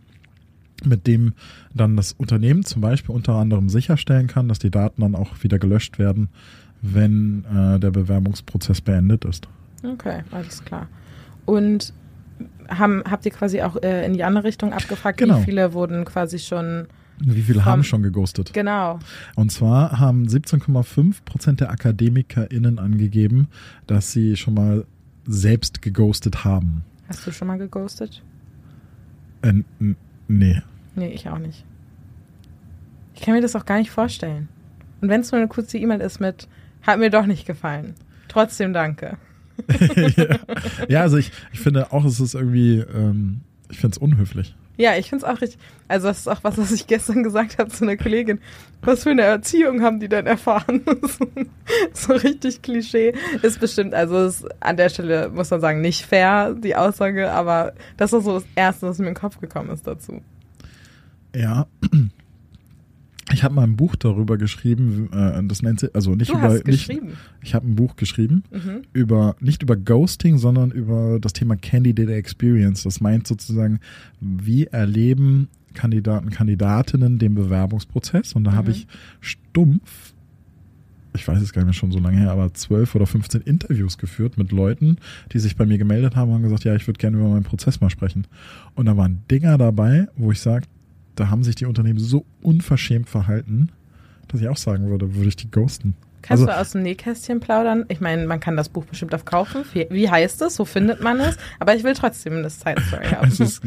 mit 0.84 1.06
dem 1.06 1.34
dann 1.72 1.96
das 1.96 2.12
Unternehmen 2.12 2.64
zum 2.64 2.82
Beispiel 2.82 3.14
unter 3.14 3.34
anderem 3.34 3.68
sicherstellen 3.68 4.26
kann, 4.26 4.48
dass 4.48 4.58
die 4.58 4.70
Daten 4.70 5.02
dann 5.02 5.14
auch 5.14 5.42
wieder 5.42 5.58
gelöscht 5.58 5.98
werden, 5.98 6.28
wenn 6.82 7.44
äh, 7.44 7.78
der 7.78 7.90
Bewerbungsprozess 7.90 8.80
beendet 8.80 9.24
ist. 9.24 9.48
Okay, 9.82 10.22
alles 10.30 10.64
klar. 10.64 10.88
Und 11.46 11.92
haben, 12.68 13.02
habt 13.08 13.26
ihr 13.26 13.32
quasi 13.32 13.62
auch 13.62 13.76
äh, 13.82 14.04
in 14.06 14.14
die 14.14 14.25
andere 14.25 14.44
Richtung 14.44 14.72
abgefragt, 14.72 15.18
genau. 15.18 15.40
wie 15.40 15.44
viele 15.44 15.72
wurden 15.72 16.04
quasi 16.04 16.38
schon. 16.38 16.87
Wie 17.22 17.42
viele 17.42 17.66
haben 17.66 17.84
schon 17.84 18.02
geghostet? 18.02 18.54
Genau. 18.54 18.99
Und 19.37 19.52
zwar 19.52 19.99
haben 19.99 20.26
17,5 20.26 21.16
Prozent 21.25 21.60
der 21.60 21.70
AkademikerInnen 21.70 22.78
angegeben, 22.78 23.49
dass 23.87 24.12
sie 24.12 24.37
schon 24.37 24.54
mal 24.54 24.87
selbst 25.26 25.82
geghostet 25.82 26.44
haben. 26.44 26.82
Hast 27.08 27.26
du 27.26 27.32
schon 27.32 27.49
mal 27.49 27.58
geghostet? 27.58 28.22
Äh, 29.42 29.52
nee. 30.28 30.62
Nee, 30.94 31.08
ich 31.08 31.28
auch 31.28 31.38
nicht. 31.38 31.66
Ich 33.14 33.20
kann 33.20 33.34
mir 33.34 33.42
das 33.42 33.54
auch 33.54 33.66
gar 33.66 33.78
nicht 33.78 33.90
vorstellen. 33.90 34.49
Und 35.02 35.10
wenn 35.10 35.20
es 35.20 35.30
nur 35.30 35.40
eine 35.40 35.49
kurze 35.49 35.76
E-Mail 35.76 36.00
ist 36.00 36.20
mit, 36.20 36.49
hat 36.82 36.99
mir 36.99 37.10
doch 37.10 37.26
nicht 37.26 37.46
gefallen. 37.46 37.94
Trotzdem 38.28 38.72
danke. 38.72 39.18
ja, 40.88 41.02
also 41.02 41.16
ich, 41.16 41.30
ich 41.52 41.60
finde 41.60 41.92
auch, 41.92 42.04
es 42.04 42.20
ist 42.20 42.34
irgendwie, 42.34 42.78
ähm, 42.78 43.40
ich 43.70 43.78
finde 43.78 43.94
es 43.94 43.98
unhöflich. 43.98 44.54
Ja, 44.80 44.96
ich 44.96 45.10
finde 45.10 45.26
es 45.26 45.30
auch 45.30 45.40
richtig. 45.42 45.58
Also 45.88 46.08
das 46.08 46.20
ist 46.20 46.28
auch 46.28 46.42
was, 46.42 46.56
was 46.56 46.72
ich 46.72 46.86
gestern 46.86 47.22
gesagt 47.22 47.58
habe 47.58 47.68
zu 47.68 47.84
einer 47.84 47.98
Kollegin. 47.98 48.40
Was 48.80 49.02
für 49.02 49.10
eine 49.10 49.22
Erziehung 49.22 49.82
haben 49.82 50.00
die 50.00 50.08
denn 50.08 50.26
erfahren? 50.26 50.80
so 51.92 52.14
richtig 52.14 52.62
Klischee. 52.62 53.12
Ist 53.42 53.60
bestimmt, 53.60 53.92
also 53.92 54.24
ist 54.24 54.46
an 54.60 54.78
der 54.78 54.88
Stelle 54.88 55.28
muss 55.28 55.50
man 55.50 55.60
sagen, 55.60 55.82
nicht 55.82 56.06
fair, 56.06 56.54
die 56.54 56.76
Aussage, 56.76 57.30
aber 57.30 57.74
das 57.98 58.12
war 58.12 58.22
so 58.22 58.32
das 58.32 58.46
Erste, 58.54 58.88
was 58.88 58.98
mir 58.98 59.08
in 59.08 59.14
den 59.14 59.20
Kopf 59.20 59.38
gekommen 59.38 59.68
ist 59.68 59.86
dazu. 59.86 60.22
Ja, 61.36 61.66
ich 63.40 63.44
habe 63.44 63.54
mal 63.54 63.62
ein 63.62 63.75
Buch 63.76 63.97
darüber 63.97 64.37
geschrieben, 64.37 65.09
äh, 65.14 65.42
das 65.44 65.62
nennt 65.62 65.80
sich, 65.80 65.94
also 65.94 66.14
nicht 66.14 66.30
du 66.30 66.35
über, 66.37 66.42
hast 66.49 66.66
nicht, 66.66 66.92
ich 67.42 67.54
habe 67.54 67.66
ein 67.66 67.75
Buch 67.75 67.97
geschrieben 67.97 68.42
Mhm. 68.52 68.82
über, 68.92 69.35
nicht 69.40 69.62
über 69.62 69.76
Ghosting, 69.76 70.37
sondern 70.37 70.70
über 70.70 71.18
das 71.18 71.32
Thema 71.32 71.56
Candidate 71.56 72.12
Experience. 72.12 72.82
Das 72.82 73.00
meint 73.00 73.26
sozusagen, 73.26 73.80
wie 74.20 74.66
erleben 74.66 75.49
Kandidaten, 75.73 76.28
Kandidatinnen 76.28 77.18
den 77.18 77.35
Bewerbungsprozess. 77.35 78.35
Und 78.35 78.44
da 78.44 78.52
habe 78.52 78.68
Mhm. 78.73 78.75
ich 78.76 78.87
stumpf, 79.20 80.12
ich 81.14 81.26
weiß 81.26 81.40
es 81.40 81.54
gar 81.54 81.62
nicht 81.62 81.68
mehr 81.68 81.73
schon 81.73 81.92
so 81.92 81.99
lange 81.99 82.18
her, 82.18 82.32
aber 82.32 82.52
zwölf 82.52 82.94
oder 82.94 83.06
15 83.06 83.40
Interviews 83.40 83.97
geführt 83.97 84.37
mit 84.37 84.52
Leuten, 84.52 84.99
die 85.32 85.38
sich 85.38 85.56
bei 85.56 85.64
mir 85.64 85.78
gemeldet 85.78 86.14
haben 86.14 86.28
und 86.28 86.35
haben 86.35 86.42
gesagt, 86.42 86.64
ja, 86.64 86.75
ich 86.76 86.87
würde 86.87 86.99
gerne 86.99 87.16
über 87.16 87.28
meinen 87.30 87.44
Prozess 87.44 87.80
mal 87.80 87.88
sprechen. 87.88 88.26
Und 88.75 88.85
da 88.85 88.99
waren 88.99 89.23
Dinger 89.30 89.56
dabei, 89.56 90.09
wo 90.16 90.30
ich 90.30 90.40
sage, 90.40 90.66
da 91.14 91.28
haben 91.30 91.42
sich 91.44 91.54
die 91.54 91.66
Unternehmen 91.66 91.98
so 91.98 92.24
unverschämt 92.42 93.08
verhalten, 93.08 93.70
dass 94.28 94.40
ich 94.40 94.48
auch 94.48 94.56
sagen 94.56 94.88
würde, 94.88 95.14
würde 95.14 95.28
ich 95.28 95.36
die 95.36 95.50
ghosten. 95.50 95.94
Kannst 96.22 96.42
Also- 96.42 96.46
du 96.52 96.58
aus 96.60 96.70
dem 96.72 96.82
Nähkästchen 96.82 97.40
plaudern? 97.40 97.86
Ich 97.88 98.00
meine, 98.00 98.26
man 98.26 98.40
kann 98.40 98.56
das 98.56 98.68
Buch 98.68 98.84
bestimmt 98.84 99.14
auch 99.14 99.24
kaufen. 99.24 99.62
Wie, 99.72 100.10
heißt 100.10 100.42
es? 100.42 100.58
Wo 100.58 100.64
findet 100.66 101.02
man 101.02 101.18
es? 101.18 101.36
Aber 101.58 101.74
ich 101.74 101.82
will 101.82 101.94
trotzdem 101.94 102.34
eine 102.34 102.50
Side 102.50 102.80
Story 102.88 103.06
haben. 103.10 103.28
Ist, 103.30 103.62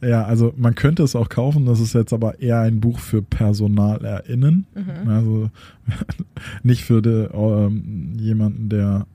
ja, 0.00 0.24
also 0.24 0.52
man 0.56 0.74
könnte 0.74 1.02
es 1.02 1.14
auch 1.14 1.28
kaufen, 1.28 1.66
das 1.66 1.80
ist 1.80 1.94
jetzt 1.94 2.12
aber 2.12 2.40
eher 2.40 2.60
ein 2.60 2.80
Buch 2.80 2.98
für 2.98 3.22
PersonalerInnen. 3.22 4.66
Mhm. 4.74 5.08
Also 5.08 5.50
nicht 6.62 6.84
für 6.84 7.02
de, 7.02 7.28
ähm, 7.34 8.14
jemanden, 8.18 8.68
der, 8.68 9.06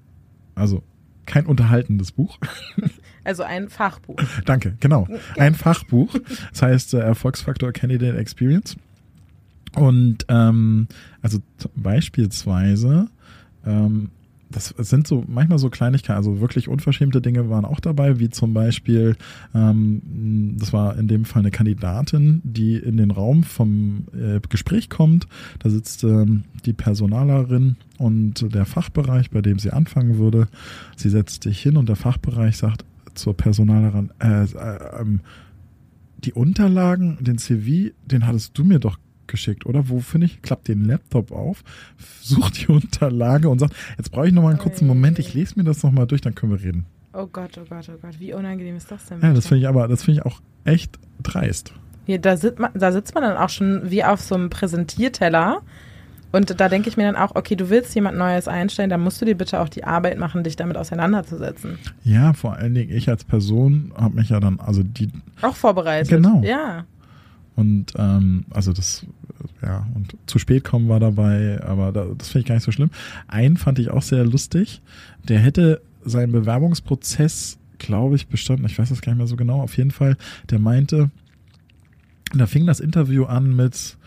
also 0.55 0.83
kein 1.25 1.45
unterhaltendes 1.45 2.11
Buch. 2.11 2.37
Also 3.23 3.43
ein 3.43 3.69
Fachbuch. 3.69 4.19
Danke, 4.45 4.75
genau. 4.79 5.07
Ein 5.37 5.55
Fachbuch. 5.55 6.15
Das 6.51 6.61
heißt 6.61 6.93
äh, 6.93 6.99
Erfolgsfaktor 6.99 7.71
Candidate 7.71 8.17
Experience. 8.17 8.75
Und 9.75 10.25
ähm, 10.29 10.87
also 11.21 11.39
beispielsweise, 11.75 13.07
ähm, 13.65 14.09
das 14.51 14.73
sind 14.77 15.05
so 15.05 15.23
manchmal 15.27 15.59
so 15.59 15.69
Kleinigkeiten, 15.69 16.17
also 16.17 16.41
wirklich 16.41 16.67
unverschämte 16.67 17.21
Dinge 17.21 17.49
waren 17.49 17.65
auch 17.65 17.79
dabei, 17.79 18.19
wie 18.19 18.29
zum 18.29 18.53
Beispiel, 18.53 19.15
ähm, 19.53 20.55
das 20.57 20.73
war 20.73 20.97
in 20.97 21.07
dem 21.07 21.25
Fall 21.25 21.41
eine 21.41 21.51
Kandidatin, 21.51 22.41
die 22.43 22.75
in 22.75 22.97
den 22.97 23.11
Raum 23.11 23.43
vom 23.43 24.07
äh, 24.13 24.39
Gespräch 24.49 24.89
kommt. 24.89 25.27
Da 25.59 25.69
sitzt 25.69 26.03
ähm, 26.03 26.45
die 26.65 26.73
Personalerin 26.73 27.75
und 27.99 28.53
der 28.53 28.65
Fachbereich, 28.65 29.29
bei 29.29 29.41
dem 29.41 29.59
sie 29.59 29.71
anfangen 29.71 30.17
würde. 30.17 30.47
Sie 30.95 31.09
setzt 31.09 31.43
sich 31.43 31.61
hin 31.61 31.77
und 31.77 31.87
der 31.87 31.95
Fachbereich 31.95 32.57
sagt 32.57 32.85
zur 33.19 33.35
Personalerin, 33.35 34.11
äh, 34.19 34.43
äh, 34.43 35.01
ähm, 35.01 35.21
die 36.17 36.33
Unterlagen, 36.33 37.17
den 37.21 37.37
CV, 37.37 37.93
den 38.05 38.27
hattest 38.27 38.57
du 38.57 38.63
mir 38.63 38.79
doch 38.79 38.97
geschickt, 39.27 39.65
oder? 39.65 39.89
Wo 39.89 39.99
finde 39.99 40.25
ich? 40.25 40.41
Klappt 40.41 40.67
den 40.67 40.85
Laptop 40.85 41.31
auf, 41.31 41.63
sucht 42.21 42.61
die 42.61 42.67
Unterlage 42.67 43.47
und 43.47 43.59
sagt, 43.59 43.75
jetzt 43.97 44.11
brauche 44.11 44.27
ich 44.27 44.33
noch 44.33 44.43
mal 44.43 44.49
einen 44.49 44.59
kurzen 44.59 44.87
Moment, 44.87 45.19
ich 45.19 45.33
lese 45.33 45.53
mir 45.57 45.63
das 45.63 45.83
noch 45.83 45.91
mal 45.91 46.05
durch, 46.05 46.21
dann 46.21 46.35
können 46.35 46.51
wir 46.51 46.61
reden. 46.61 46.85
Oh 47.13 47.27
Gott, 47.27 47.57
oh 47.57 47.65
Gott, 47.67 47.89
oh 47.89 47.97
Gott. 48.01 48.19
Wie 48.19 48.33
unangenehm 48.33 48.75
ist 48.75 48.91
das 48.91 49.05
denn? 49.07 49.21
Ja, 49.21 49.33
das 49.33 49.47
finde 49.47 49.61
ich 49.61 49.67
aber, 49.67 49.87
das 49.87 50.03
finde 50.03 50.19
ich 50.19 50.25
auch 50.25 50.41
echt 50.63 50.99
dreist. 51.23 51.73
Hier, 52.05 52.19
da, 52.19 52.37
sitzt 52.37 52.59
man, 52.59 52.71
da 52.73 52.91
sitzt 52.91 53.13
man 53.15 53.23
dann 53.23 53.37
auch 53.37 53.49
schon 53.49 53.89
wie 53.89 54.03
auf 54.03 54.21
so 54.21 54.35
einem 54.35 54.49
Präsentierteller. 54.49 55.61
Und 56.31 56.59
da 56.59 56.69
denke 56.69 56.89
ich 56.89 56.97
mir 56.97 57.11
dann 57.11 57.15
auch, 57.15 57.35
okay, 57.35 57.55
du 57.55 57.69
willst 57.69 57.95
jemand 57.95 58.17
Neues 58.17 58.47
einstellen, 58.47 58.89
dann 58.89 59.01
musst 59.01 59.19
du 59.19 59.25
dir 59.25 59.35
bitte 59.35 59.59
auch 59.59 59.69
die 59.69 59.83
Arbeit 59.83 60.19
machen, 60.19 60.43
dich 60.43 60.55
damit 60.55 60.77
auseinanderzusetzen. 60.77 61.79
Ja, 62.03 62.33
vor 62.33 62.53
allen 62.55 62.75
Dingen 62.75 62.91
ich 62.91 63.09
als 63.09 63.23
Person 63.23 63.91
habe 63.95 64.15
mich 64.15 64.29
ja 64.29 64.39
dann, 64.39 64.59
also 64.59 64.83
die 64.83 65.09
Auch 65.41 65.55
vorbereitet. 65.55 66.09
Genau. 66.09 66.43
Ja. 66.43 66.85
und 67.55 67.93
ähm, 67.97 68.45
also 68.51 68.73
das, 68.73 69.05
ja, 69.63 69.87
und 69.95 70.15
zu 70.27 70.37
spät 70.39 70.63
kommen 70.63 70.87
war 70.87 70.99
dabei, 70.99 71.59
aber 71.63 71.91
da, 71.91 72.05
das 72.17 72.29
finde 72.29 72.41
ich 72.41 72.45
gar 72.45 72.55
nicht 72.55 72.63
so 72.65 72.71
schlimm. 72.71 72.91
Einen 73.27 73.57
fand 73.57 73.79
ich 73.79 73.89
auch 73.89 74.03
sehr 74.03 74.23
lustig. 74.23 74.81
Der 75.27 75.39
hätte 75.39 75.81
seinen 76.05 76.31
Bewerbungsprozess, 76.31 77.57
glaube 77.79 78.15
ich, 78.15 78.27
bestanden. 78.27 78.65
Ich 78.67 78.77
weiß 78.77 78.89
das 78.89 79.01
gar 79.01 79.13
nicht 79.13 79.17
mehr 79.17 79.27
so 79.27 79.35
genau. 79.35 79.61
Auf 79.61 79.77
jeden 79.77 79.91
Fall, 79.91 80.15
der 80.49 80.59
meinte, 80.59 81.09
da 82.33 82.45
fing 82.45 82.65
das 82.65 82.79
Interview 82.79 83.25
an 83.25 83.55
mit, 83.55 83.97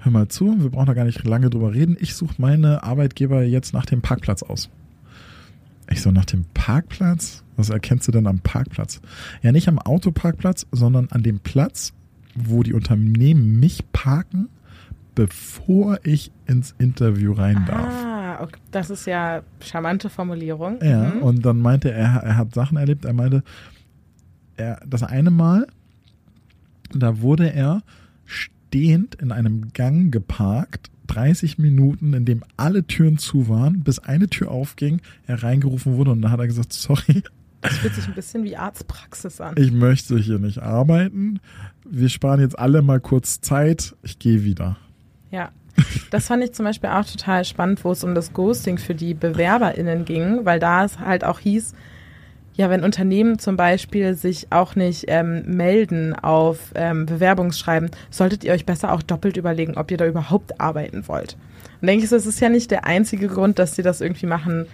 hör 0.00 0.12
mal 0.12 0.28
zu, 0.28 0.60
wir 0.62 0.70
brauchen 0.70 0.86
da 0.86 0.94
gar 0.94 1.04
nicht 1.04 1.24
lange 1.24 1.50
drüber 1.50 1.72
reden. 1.72 1.96
Ich 2.00 2.14
suche 2.14 2.34
meine 2.38 2.82
Arbeitgeber 2.82 3.42
jetzt 3.42 3.72
nach 3.74 3.86
dem 3.86 4.00
Parkplatz 4.02 4.42
aus. 4.42 4.70
Ich 5.90 6.02
so, 6.02 6.10
nach 6.10 6.24
dem 6.24 6.44
Parkplatz? 6.54 7.42
Was 7.56 7.68
erkennst 7.70 8.06
du 8.08 8.12
denn 8.12 8.26
am 8.26 8.38
Parkplatz? 8.38 9.00
Ja, 9.42 9.52
nicht 9.52 9.68
am 9.68 9.78
Autoparkplatz, 9.78 10.66
sondern 10.72 11.08
an 11.10 11.22
dem 11.22 11.40
Platz, 11.40 11.92
wo 12.34 12.62
die 12.62 12.72
Unternehmen 12.74 13.58
mich 13.60 13.82
parken, 13.92 14.48
bevor 15.14 15.98
ich 16.04 16.30
ins 16.46 16.74
Interview 16.78 17.32
rein 17.32 17.64
darf. 17.66 17.92
Ah, 17.92 18.42
okay. 18.42 18.58
das 18.70 18.88
ist 18.88 19.06
ja 19.06 19.42
charmante 19.60 20.08
Formulierung. 20.08 20.78
Ja, 20.82 21.10
Mhm. 21.14 21.22
und 21.22 21.44
dann 21.44 21.58
meinte 21.60 21.90
er, 21.90 22.22
er 22.22 22.36
hat 22.36 22.54
Sachen 22.54 22.76
erlebt. 22.78 23.04
Er 23.04 23.12
meinte, 23.12 23.42
er, 24.56 24.80
das 24.86 25.02
eine 25.02 25.30
Mal, 25.30 25.66
da 26.94 27.20
wurde 27.20 27.52
er 27.52 27.82
stehend 28.70 29.16
in 29.16 29.32
einem 29.32 29.72
Gang 29.72 30.12
geparkt, 30.12 30.90
30 31.08 31.58
Minuten, 31.58 32.14
in 32.14 32.24
dem 32.24 32.44
alle 32.56 32.86
Türen 32.86 33.18
zu 33.18 33.48
waren, 33.48 33.80
bis 33.82 33.98
eine 33.98 34.28
Tür 34.28 34.52
aufging, 34.52 35.00
er 35.26 35.42
reingerufen 35.42 35.96
wurde 35.96 36.12
und 36.12 36.22
dann 36.22 36.30
hat 36.30 36.38
er 36.38 36.46
gesagt, 36.46 36.72
sorry, 36.72 37.24
Das 37.62 37.78
fühlt 37.78 37.94
sich 37.96 38.06
ein 38.06 38.14
bisschen 38.14 38.44
wie 38.44 38.56
Arztpraxis 38.56 39.40
an. 39.40 39.56
ich 39.58 39.72
möchte 39.72 40.16
hier 40.18 40.38
nicht 40.38 40.62
arbeiten. 40.62 41.40
Wir 41.84 42.08
sparen 42.08 42.40
jetzt 42.40 42.56
alle 42.56 42.80
mal 42.80 43.00
kurz 43.00 43.40
Zeit. 43.40 43.96
Ich 44.04 44.20
gehe 44.20 44.44
wieder. 44.44 44.76
Ja. 45.32 45.50
Das 46.10 46.28
fand 46.28 46.44
ich 46.44 46.52
zum 46.52 46.64
Beispiel 46.64 46.90
auch 46.90 47.04
total 47.04 47.44
spannend, 47.44 47.84
wo 47.84 47.90
es 47.90 48.04
um 48.04 48.14
das 48.14 48.32
Ghosting 48.32 48.78
für 48.78 48.94
die 48.94 49.14
BewerberInnen 49.14 50.04
ging, 50.04 50.44
weil 50.44 50.60
da 50.60 50.84
es 50.84 51.00
halt 51.00 51.24
auch 51.24 51.40
hieß, 51.40 51.74
ja, 52.60 52.68
wenn 52.68 52.84
Unternehmen 52.84 53.38
zum 53.38 53.56
Beispiel 53.56 54.14
sich 54.14 54.48
auch 54.50 54.76
nicht 54.76 55.06
ähm, 55.08 55.44
melden 55.46 56.14
auf 56.14 56.72
ähm, 56.74 57.06
Bewerbungsschreiben, 57.06 57.90
solltet 58.10 58.44
ihr 58.44 58.52
euch 58.52 58.66
besser 58.66 58.92
auch 58.92 59.02
doppelt 59.02 59.38
überlegen, 59.38 59.78
ob 59.78 59.90
ihr 59.90 59.96
da 59.96 60.06
überhaupt 60.06 60.60
arbeiten 60.60 61.08
wollt. 61.08 61.38
Und 61.80 61.86
denke 61.86 62.04
ich 62.04 62.10
so, 62.10 62.16
es 62.16 62.26
ist 62.26 62.38
ja 62.38 62.50
nicht 62.50 62.70
der 62.70 62.84
einzige 62.84 63.28
Grund, 63.28 63.58
dass 63.58 63.76
sie 63.76 63.82
das 63.82 64.02
irgendwie 64.02 64.26
machen, 64.26 64.66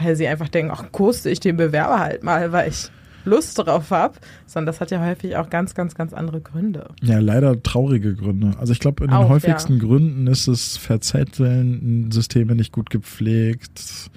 weil 0.00 0.16
sie 0.16 0.26
einfach 0.26 0.48
denken, 0.48 0.72
ach, 0.74 0.90
koste 0.90 1.28
ich 1.28 1.38
den 1.38 1.58
Bewerber 1.58 1.98
halt 2.00 2.24
mal, 2.24 2.50
weil 2.50 2.70
ich 2.70 2.88
Lust 3.26 3.58
drauf 3.58 3.90
habe, 3.90 4.14
sondern 4.46 4.66
das 4.66 4.80
hat 4.80 4.90
ja 4.90 5.04
häufig 5.04 5.36
auch 5.36 5.50
ganz, 5.50 5.74
ganz, 5.74 5.94
ganz 5.94 6.14
andere 6.14 6.40
Gründe. 6.40 6.88
Ja, 7.02 7.18
leider 7.18 7.62
traurige 7.62 8.14
Gründe. 8.14 8.52
Also 8.58 8.72
ich 8.72 8.80
glaube, 8.80 9.04
in 9.04 9.10
den 9.10 9.16
Auch, 9.18 9.28
häufigsten 9.28 9.74
ja. 9.74 9.84
Gründen 9.84 10.26
ist 10.28 10.48
es 10.48 10.78
Verzetteln, 10.78 12.10
Systeme 12.10 12.54
nicht 12.54 12.72
gut 12.72 12.88
gepflegt, 12.88 14.10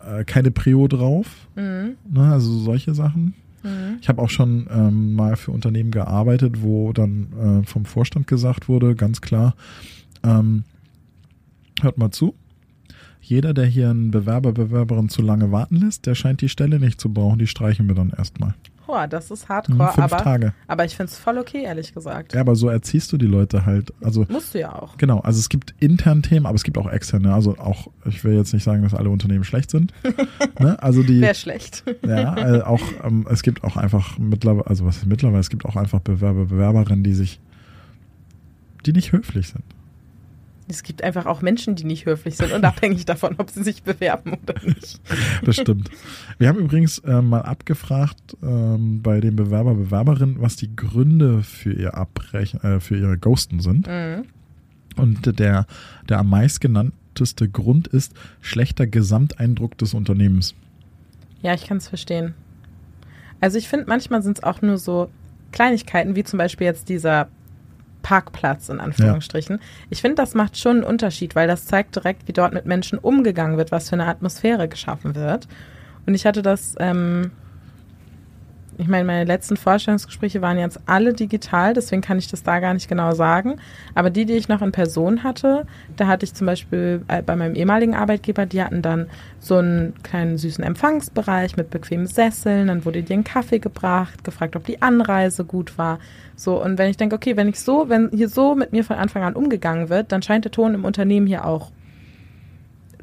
äh, 0.00 0.24
keine 0.24 0.50
Prio 0.50 0.88
drauf, 0.88 1.48
Mhm. 1.56 1.96
ne, 2.10 2.32
also 2.32 2.58
solche 2.58 2.94
Sachen. 2.94 3.34
Mhm. 3.62 3.98
Ich 4.00 4.08
habe 4.08 4.20
auch 4.20 4.30
schon 4.30 4.66
ähm, 4.70 5.14
mal 5.14 5.36
für 5.36 5.52
Unternehmen 5.52 5.90
gearbeitet, 5.90 6.62
wo 6.62 6.92
dann 6.92 7.62
äh, 7.62 7.66
vom 7.66 7.84
Vorstand 7.84 8.26
gesagt 8.26 8.68
wurde, 8.68 8.94
ganz 8.94 9.20
klar, 9.20 9.54
ähm, 10.24 10.64
hört 11.80 11.98
mal 11.98 12.10
zu, 12.10 12.34
jeder, 13.20 13.54
der 13.54 13.66
hier 13.66 13.90
einen 13.90 14.10
Bewerber, 14.10 14.52
Bewerberin 14.52 15.08
zu 15.08 15.22
lange 15.22 15.52
warten 15.52 15.76
lässt, 15.76 16.06
der 16.06 16.14
scheint 16.16 16.40
die 16.40 16.48
Stelle 16.48 16.80
nicht 16.80 17.00
zu 17.00 17.12
brauchen, 17.12 17.38
die 17.38 17.46
streichen 17.46 17.86
wir 17.88 17.94
dann 17.94 18.10
erstmal. 18.10 18.54
Boah, 18.92 19.06
das 19.08 19.30
ist 19.30 19.44
Hm, 19.44 19.48
hardcore, 19.48 19.92
Fünf 19.92 20.12
aber, 20.12 20.16
Tage. 20.22 20.52
aber 20.66 20.84
ich 20.84 20.94
finde 20.94 21.10
es 21.10 21.16
voll 21.18 21.38
okay, 21.38 21.62
ehrlich 21.62 21.94
gesagt. 21.94 22.34
Ja, 22.34 22.42
aber 22.42 22.54
so 22.56 22.68
erziehst 22.68 23.10
du 23.10 23.16
die 23.16 23.24
Leute 23.26 23.64
halt. 23.64 23.90
Also 24.02 24.26
Musst 24.28 24.52
du 24.52 24.60
ja 24.60 24.70
auch. 24.70 24.98
Genau, 24.98 25.20
also 25.20 25.38
es 25.38 25.48
gibt 25.48 25.74
intern 25.80 26.20
Themen, 26.22 26.44
aber 26.44 26.56
es 26.56 26.62
gibt 26.62 26.76
auch 26.76 26.90
externe. 26.90 27.32
Also 27.32 27.56
auch, 27.56 27.86
ich 28.04 28.22
will 28.22 28.34
jetzt 28.34 28.52
nicht 28.52 28.64
sagen, 28.64 28.82
dass 28.82 28.92
alle 28.92 29.08
Unternehmen 29.08 29.44
schlecht 29.44 29.70
sind. 29.70 29.94
ne? 30.60 30.76
Also 30.82 31.02
die, 31.02 31.22
Wäre 31.22 31.34
schlecht. 31.34 31.84
ja, 32.06 32.36
äh, 32.36 32.60
auch, 32.60 32.82
ähm, 33.02 33.26
es 33.30 33.42
gibt 33.42 33.64
auch 33.64 33.78
einfach 33.78 34.18
mittlerweile, 34.18 34.66
also 34.66 34.84
was 34.84 34.98
ist 34.98 35.06
mittlerweile, 35.06 35.40
es 35.40 35.48
gibt 35.48 35.64
auch 35.64 35.76
einfach 35.76 36.00
Bewerber, 36.00 36.44
Bewerberinnen, 36.44 37.02
die 37.02 37.14
sich, 37.14 37.40
die 38.84 38.92
nicht 38.92 39.12
höflich 39.12 39.48
sind. 39.48 39.64
Es 40.68 40.82
gibt 40.82 41.02
einfach 41.02 41.26
auch 41.26 41.42
Menschen, 41.42 41.74
die 41.74 41.84
nicht 41.84 42.06
höflich 42.06 42.36
sind, 42.36 42.52
unabhängig 42.52 43.04
davon, 43.04 43.34
ob 43.38 43.50
sie 43.50 43.62
sich 43.62 43.82
bewerben 43.82 44.34
oder 44.42 44.54
nicht. 44.64 45.00
Das 45.44 45.56
stimmt. 45.56 45.90
Wir 46.38 46.48
haben 46.48 46.58
übrigens 46.58 46.98
äh, 47.00 47.20
mal 47.20 47.42
abgefragt 47.42 48.36
ähm, 48.42 49.02
bei 49.02 49.20
den 49.20 49.36
Bewerber, 49.36 49.74
Bewerberinnen, 49.74 50.36
was 50.40 50.56
die 50.56 50.74
Gründe 50.74 51.42
für 51.42 51.72
ihr 51.72 51.94
Abbrechen, 51.94 52.60
äh, 52.62 52.80
für 52.80 52.96
ihre 52.96 53.18
Ghosten 53.18 53.60
sind. 53.60 53.86
Mhm. 53.86 54.24
Und 54.96 55.38
der, 55.38 55.66
der 56.08 56.18
am 56.18 56.28
meistgenannteste 56.28 57.48
Grund 57.48 57.88
ist 57.88 58.14
schlechter 58.40 58.86
Gesamteindruck 58.86 59.78
des 59.78 59.94
Unternehmens. 59.94 60.54
Ja, 61.42 61.54
ich 61.54 61.66
kann 61.66 61.78
es 61.78 61.88
verstehen. 61.88 62.34
Also 63.40 63.58
ich 63.58 63.68
finde, 63.68 63.86
manchmal 63.88 64.22
sind 64.22 64.38
es 64.38 64.44
auch 64.44 64.62
nur 64.62 64.78
so 64.78 65.10
Kleinigkeiten, 65.50 66.14
wie 66.14 66.24
zum 66.24 66.38
Beispiel 66.38 66.66
jetzt 66.66 66.88
dieser 66.88 67.28
Parkplatz 68.02 68.68
in 68.68 68.80
Anführungsstrichen. 68.80 69.60
Ich 69.90 70.00
finde, 70.00 70.16
das 70.16 70.34
macht 70.34 70.58
schon 70.58 70.76
einen 70.76 70.84
Unterschied, 70.84 71.34
weil 71.34 71.48
das 71.48 71.66
zeigt 71.66 71.96
direkt, 71.96 72.28
wie 72.28 72.32
dort 72.32 72.52
mit 72.52 72.66
Menschen 72.66 72.98
umgegangen 72.98 73.56
wird, 73.56 73.72
was 73.72 73.88
für 73.88 73.94
eine 73.94 74.06
Atmosphäre 74.06 74.68
geschaffen 74.68 75.14
wird. 75.14 75.48
Und 76.06 76.14
ich 76.14 76.26
hatte 76.26 76.42
das, 76.42 76.74
ähm, 76.80 77.30
ich 78.78 78.88
meine, 78.88 79.04
meine 79.04 79.24
letzten 79.24 79.56
Vorstellungsgespräche 79.56 80.40
waren 80.40 80.58
jetzt 80.58 80.80
alle 80.86 81.12
digital, 81.12 81.74
deswegen 81.74 82.02
kann 82.02 82.18
ich 82.18 82.28
das 82.28 82.42
da 82.42 82.58
gar 82.58 82.74
nicht 82.74 82.88
genau 82.88 83.12
sagen. 83.12 83.56
Aber 83.94 84.10
die, 84.10 84.24
die 84.24 84.34
ich 84.34 84.48
noch 84.48 84.62
in 84.62 84.72
Person 84.72 85.22
hatte, 85.22 85.66
da 85.96 86.06
hatte 86.06 86.24
ich 86.24 86.34
zum 86.34 86.46
Beispiel 86.46 87.02
äh, 87.08 87.22
bei 87.22 87.36
meinem 87.36 87.54
ehemaligen 87.54 87.94
Arbeitgeber, 87.94 88.46
die 88.46 88.62
hatten 88.62 88.82
dann 88.82 89.08
so 89.40 89.56
einen 89.56 89.94
kleinen 90.02 90.38
süßen 90.38 90.64
Empfangsbereich 90.64 91.56
mit 91.56 91.70
bequemen 91.70 92.06
Sesseln, 92.06 92.68
dann 92.68 92.84
wurde 92.84 93.02
dir 93.02 93.14
ein 93.14 93.24
Kaffee 93.24 93.58
gebracht, 93.58 94.24
gefragt, 94.24 94.56
ob 94.56 94.64
die 94.64 94.80
Anreise 94.80 95.44
gut 95.44 95.76
war. 95.76 95.98
So, 96.34 96.62
und 96.62 96.78
wenn 96.78 96.90
ich 96.90 96.96
denke, 96.96 97.16
okay, 97.16 97.36
wenn 97.36 97.48
ich 97.48 97.60
so, 97.60 97.88
wenn 97.88 98.10
hier 98.12 98.28
so 98.28 98.54
mit 98.54 98.72
mir 98.72 98.84
von 98.84 98.96
Anfang 98.96 99.22
an 99.22 99.34
umgegangen 99.34 99.90
wird, 99.90 100.12
dann 100.12 100.22
scheint 100.22 100.44
der 100.44 100.52
Ton 100.52 100.74
im 100.74 100.84
Unternehmen 100.84 101.26
hier 101.26 101.44
auch 101.44 101.70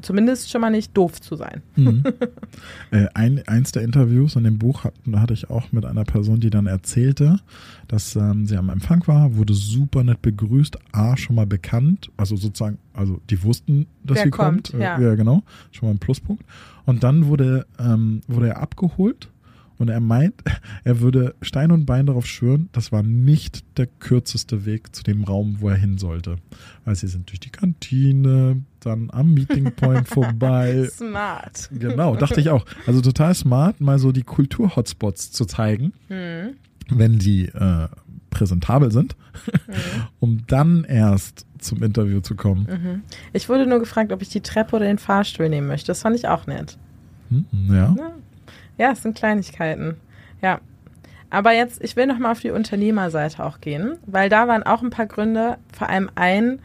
zumindest 0.02 0.50
schon 0.50 0.60
mal 0.60 0.70
nicht 0.70 0.96
doof 0.96 1.20
zu 1.20 1.36
sein. 1.36 1.62
Mhm. 1.76 2.02
äh, 2.90 3.06
ein, 3.14 3.42
eins 3.46 3.72
der 3.72 3.82
Interviews 3.82 4.36
in 4.36 4.44
dem 4.44 4.58
Buch 4.58 4.84
hat, 4.84 4.94
hatte 5.14 5.34
ich 5.34 5.50
auch 5.50 5.72
mit 5.72 5.84
einer 5.84 6.04
Person, 6.04 6.40
die 6.40 6.50
dann 6.50 6.66
erzählte, 6.66 7.40
dass 7.88 8.16
ähm, 8.16 8.46
sie 8.46 8.56
am 8.56 8.68
Empfang 8.68 9.06
war, 9.06 9.36
wurde 9.36 9.54
super 9.54 10.04
nett 10.04 10.22
begrüßt, 10.22 10.78
A, 10.92 11.16
schon 11.16 11.36
mal 11.36 11.46
bekannt, 11.46 12.10
also 12.16 12.36
sozusagen, 12.36 12.78
also 12.94 13.20
die 13.30 13.42
wussten, 13.42 13.86
dass 14.04 14.16
Wer 14.16 14.24
sie 14.24 14.30
kommt. 14.30 14.70
kommt, 14.70 14.82
ja. 14.82 15.00
ja, 15.00 15.14
genau, 15.14 15.42
schon 15.72 15.88
mal 15.88 15.94
ein 15.94 15.98
Pluspunkt. 15.98 16.44
Und 16.86 17.02
dann 17.04 17.26
wurde, 17.26 17.66
ähm, 17.78 18.22
wurde 18.26 18.48
er 18.48 18.62
abgeholt 18.62 19.28
und 19.80 19.88
er 19.88 19.98
meint, 20.00 20.34
er 20.84 21.00
würde 21.00 21.34
Stein 21.42 21.72
und 21.72 21.86
Bein 21.86 22.06
darauf 22.06 22.26
schwören, 22.26 22.68
das 22.72 22.92
war 22.92 23.02
nicht 23.02 23.64
der 23.78 23.86
kürzeste 23.86 24.64
Weg 24.66 24.94
zu 24.94 25.02
dem 25.02 25.24
Raum, 25.24 25.56
wo 25.60 25.68
er 25.70 25.76
hin 25.76 25.98
sollte. 25.98 26.36
Weil 26.84 26.94
sie 26.94 27.08
sind 27.08 27.28
durch 27.30 27.40
die 27.40 27.50
Kantine, 27.50 28.62
dann 28.80 29.10
am 29.10 29.34
Meeting 29.34 29.72
Point 29.72 30.06
vorbei, 30.08 30.88
Smart. 30.92 31.70
Genau, 31.72 32.14
dachte 32.14 32.40
ich 32.40 32.50
auch. 32.50 32.64
Also 32.86 33.00
total 33.00 33.34
smart, 33.34 33.80
mal 33.80 33.98
so 33.98 34.12
die 34.12 34.22
Kultur-Hotspots 34.22 35.32
zu 35.32 35.44
zeigen, 35.46 35.92
Hm. 36.08 36.54
wenn 36.90 37.18
die 37.18 37.46
äh, 37.46 37.88
präsentabel 38.30 38.92
sind, 38.92 39.16
um 40.20 40.46
dann 40.46 40.84
erst 40.84 41.46
zum 41.58 41.82
Interview 41.82 42.20
zu 42.20 42.36
kommen. 42.36 42.66
Mhm. 42.70 43.02
Ich 43.32 43.48
wurde 43.48 43.66
nur 43.66 43.80
gefragt, 43.80 44.12
ob 44.12 44.22
ich 44.22 44.28
die 44.28 44.40
Treppe 44.40 44.76
oder 44.76 44.86
den 44.86 44.98
Fahrstuhl 44.98 45.48
nehmen 45.48 45.66
möchte. 45.66 45.88
Das 45.88 46.02
fand 46.02 46.16
ich 46.16 46.28
auch 46.28 46.46
nett. 46.46 46.78
Hm, 47.30 47.44
ja. 47.68 47.94
Ja, 47.98 48.12
ja 48.80 48.92
es 48.92 49.02
sind 49.02 49.16
Kleinigkeiten. 49.16 49.96
Ja. 50.42 50.60
Aber 51.28 51.52
jetzt, 51.52 51.82
ich 51.84 51.94
will 51.94 52.06
nochmal 52.06 52.32
auf 52.32 52.40
die 52.40 52.50
Unternehmerseite 52.50 53.44
auch 53.44 53.60
gehen, 53.60 53.98
weil 54.04 54.28
da 54.28 54.48
waren 54.48 54.64
auch 54.64 54.82
ein 54.82 54.90
paar 54.90 55.06
Gründe, 55.06 55.58
vor 55.72 55.88
allem 55.88 56.10
ein, 56.16 56.58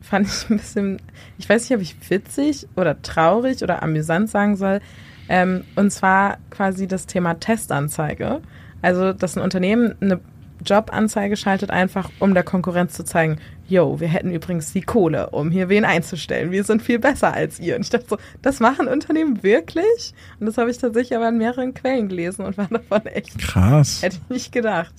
fand 0.00 0.26
ich 0.26 0.48
ein 0.48 0.56
bisschen, 0.56 1.02
ich 1.36 1.46
weiß 1.46 1.68
nicht, 1.68 1.76
ob 1.76 1.82
ich 1.82 2.10
witzig 2.10 2.66
oder 2.76 3.02
traurig 3.02 3.62
oder 3.62 3.82
amüsant 3.82 4.30
sagen 4.30 4.56
soll. 4.56 4.80
Ähm, 5.28 5.64
und 5.76 5.90
zwar 5.90 6.38
quasi 6.48 6.88
das 6.88 7.06
Thema 7.06 7.34
Testanzeige. 7.34 8.40
Also, 8.80 9.12
dass 9.12 9.36
ein 9.36 9.42
Unternehmen 9.42 9.94
eine 10.00 10.20
Jobanzeige 10.64 11.36
schaltet, 11.36 11.70
einfach 11.70 12.10
um 12.18 12.34
der 12.34 12.42
Konkurrenz 12.42 12.94
zu 12.94 13.04
zeigen, 13.04 13.38
yo, 13.68 14.00
wir 14.00 14.08
hätten 14.08 14.30
übrigens 14.30 14.72
die 14.72 14.82
Kohle, 14.82 15.30
um 15.30 15.50
hier 15.50 15.68
wen 15.68 15.84
einzustellen. 15.84 16.50
Wir 16.50 16.64
sind 16.64 16.82
viel 16.82 16.98
besser 16.98 17.32
als 17.32 17.60
ihr. 17.60 17.76
Und 17.76 17.82
ich 17.82 17.90
dachte 17.90 18.06
so, 18.08 18.16
das 18.42 18.60
machen 18.60 18.88
Unternehmen 18.88 19.42
wirklich? 19.42 20.14
Und 20.38 20.46
das 20.46 20.58
habe 20.58 20.70
ich 20.70 20.78
tatsächlich 20.78 21.16
aber 21.16 21.28
in 21.28 21.38
mehreren 21.38 21.74
Quellen 21.74 22.08
gelesen 22.08 22.44
und 22.44 22.58
war 22.58 22.68
davon 22.68 23.06
echt, 23.06 23.38
Krass. 23.38 24.02
hätte 24.02 24.16
ich 24.16 24.28
nicht 24.34 24.52
gedacht. 24.52 24.94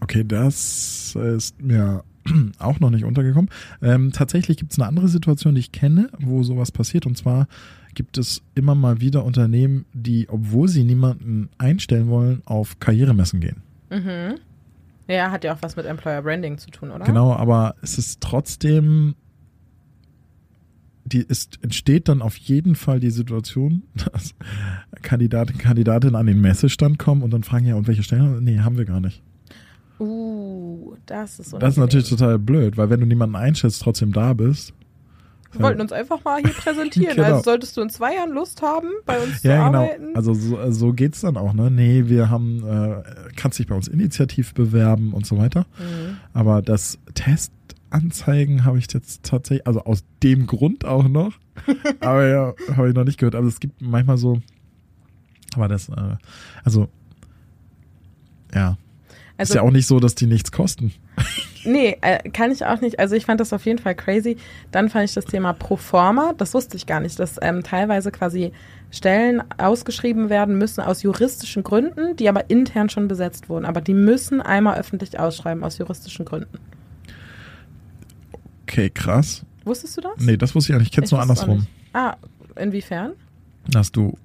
Okay, 0.00 0.24
das 0.24 1.16
ist 1.16 1.60
mir 1.60 2.04
auch 2.58 2.80
noch 2.80 2.90
nicht 2.90 3.04
untergekommen. 3.04 3.50
Ähm, 3.82 4.12
tatsächlich 4.12 4.56
gibt 4.56 4.72
es 4.72 4.78
eine 4.78 4.88
andere 4.88 5.08
Situation, 5.08 5.54
die 5.54 5.60
ich 5.60 5.72
kenne, 5.72 6.10
wo 6.18 6.42
sowas 6.42 6.70
passiert. 6.70 7.06
Und 7.06 7.16
zwar 7.16 7.48
gibt 7.94 8.18
es 8.18 8.42
immer 8.54 8.74
mal 8.74 9.00
wieder 9.00 9.24
Unternehmen, 9.24 9.86
die, 9.94 10.28
obwohl 10.28 10.68
sie 10.68 10.84
niemanden 10.84 11.48
einstellen 11.58 12.08
wollen, 12.08 12.42
auf 12.44 12.78
Karrieremessen 12.78 13.40
gehen. 13.40 13.62
Mhm. 13.90 14.38
Ja, 15.08 15.30
hat 15.30 15.44
ja 15.44 15.54
auch 15.54 15.62
was 15.62 15.76
mit 15.76 15.86
Employer 15.86 16.22
Branding 16.22 16.58
zu 16.58 16.70
tun, 16.70 16.90
oder? 16.90 17.04
Genau, 17.04 17.32
aber 17.32 17.76
es 17.82 17.96
ist 17.96 18.20
trotzdem, 18.20 19.14
die 21.04 21.20
ist, 21.20 21.62
entsteht 21.62 22.08
dann 22.08 22.22
auf 22.22 22.36
jeden 22.36 22.74
Fall 22.74 22.98
die 22.98 23.10
Situation, 23.10 23.84
dass 24.12 24.34
Kandidaten, 25.02 25.58
Kandidatinnen 25.58 26.16
an 26.16 26.26
den 26.26 26.40
Messestand 26.40 26.98
kommen 26.98 27.22
und 27.22 27.30
dann 27.32 27.44
fragen, 27.44 27.66
ja, 27.66 27.76
und 27.76 27.86
welche 27.86 28.02
Stellen? 28.02 28.42
Nee, 28.42 28.58
haben 28.58 28.76
wir 28.76 28.84
gar 28.84 29.00
nicht. 29.00 29.22
Uh, 29.98 30.94
das 31.06 31.38
ist 31.38 31.54
Das 31.54 31.74
ist 31.74 31.78
natürlich 31.78 32.08
total 32.08 32.38
blöd, 32.38 32.76
weil 32.76 32.90
wenn 32.90 33.00
du 33.00 33.06
niemanden 33.06 33.36
einstellst, 33.36 33.80
trotzdem 33.80 34.12
da 34.12 34.34
bist. 34.34 34.74
Wir 35.58 35.64
wollten 35.64 35.80
uns 35.80 35.92
einfach 35.92 36.22
mal 36.24 36.40
hier 36.40 36.52
präsentieren. 36.52 37.06
Genau. 37.16 37.28
Also 37.28 37.42
solltest 37.42 37.76
du 37.76 37.82
in 37.82 37.90
zwei 37.90 38.14
Jahren 38.14 38.32
Lust 38.32 38.62
haben, 38.62 38.88
bei 39.04 39.18
uns 39.18 39.40
zu 39.40 39.48
Ja, 39.48 39.66
genau. 39.66 39.82
arbeiten. 39.84 40.16
Also 40.16 40.34
so, 40.34 40.70
so 40.70 40.92
geht's 40.92 41.20
dann 41.20 41.36
auch, 41.36 41.52
ne? 41.52 41.70
Nee, 41.70 42.04
wir 42.06 42.30
haben, 42.30 42.64
äh, 42.66 43.02
kannst 43.36 43.58
dich 43.58 43.66
bei 43.66 43.74
uns 43.74 43.88
initiativ 43.88 44.54
bewerben 44.54 45.12
und 45.12 45.26
so 45.26 45.38
weiter. 45.38 45.66
Mhm. 45.78 46.16
Aber 46.34 46.62
das 46.62 46.98
Testanzeigen 47.14 48.64
habe 48.64 48.78
ich 48.78 48.92
jetzt 48.92 49.22
tatsächlich, 49.24 49.66
also 49.66 49.82
aus 49.84 50.04
dem 50.22 50.46
Grund 50.46 50.84
auch 50.84 51.08
noch, 51.08 51.32
aber 52.00 52.26
ja, 52.26 52.54
habe 52.76 52.88
ich 52.88 52.94
noch 52.94 53.04
nicht 53.04 53.18
gehört. 53.18 53.34
Also 53.34 53.48
es 53.48 53.60
gibt 53.60 53.80
manchmal 53.80 54.18
so, 54.18 54.40
aber 55.54 55.68
das, 55.68 55.88
äh, 55.88 56.16
also, 56.64 56.88
ja. 58.54 58.76
Also, 59.38 59.52
ist 59.52 59.54
ja 59.54 59.62
auch 59.62 59.70
nicht 59.70 59.86
so, 59.86 60.00
dass 60.00 60.14
die 60.14 60.26
nichts 60.26 60.50
kosten. 60.50 60.92
Nee, 61.66 61.98
äh, 62.00 62.28
kann 62.30 62.50
ich 62.50 62.64
auch 62.64 62.80
nicht. 62.80 62.98
Also 62.98 63.16
ich 63.16 63.26
fand 63.26 63.40
das 63.40 63.52
auf 63.52 63.66
jeden 63.66 63.78
Fall 63.78 63.94
crazy. 63.94 64.36
Dann 64.70 64.88
fand 64.88 65.04
ich 65.04 65.14
das 65.14 65.24
Thema 65.24 65.52
Proforma, 65.52 66.32
das 66.38 66.54
wusste 66.54 66.76
ich 66.76 66.86
gar 66.86 67.00
nicht, 67.00 67.18
dass 67.18 67.36
ähm, 67.42 67.62
teilweise 67.62 68.10
quasi 68.10 68.52
Stellen 68.90 69.42
ausgeschrieben 69.58 70.30
werden 70.30 70.56
müssen 70.58 70.80
aus 70.80 71.02
juristischen 71.02 71.64
Gründen, 71.64 72.16
die 72.16 72.28
aber 72.28 72.48
intern 72.50 72.88
schon 72.88 73.08
besetzt 73.08 73.48
wurden. 73.48 73.64
Aber 73.64 73.80
die 73.80 73.94
müssen 73.94 74.40
einmal 74.40 74.78
öffentlich 74.78 75.18
ausschreiben 75.18 75.64
aus 75.64 75.78
juristischen 75.78 76.24
Gründen. 76.24 76.58
Okay, 78.62 78.90
krass. 78.90 79.44
Wusstest 79.64 79.96
du 79.96 80.00
das? 80.02 80.12
Nee, 80.18 80.36
das 80.36 80.54
wusste 80.54 80.72
ich 80.72 80.76
auch 80.76 80.80
nicht. 80.80 80.90
Ich 80.90 80.94
kenn's 80.94 81.08
Ich 81.08 81.12
nur 81.12 81.20
andersrum. 81.20 81.66
Ah, 81.92 82.16
inwiefern? 82.56 83.12
Dass 83.68 83.90
du 83.90 84.16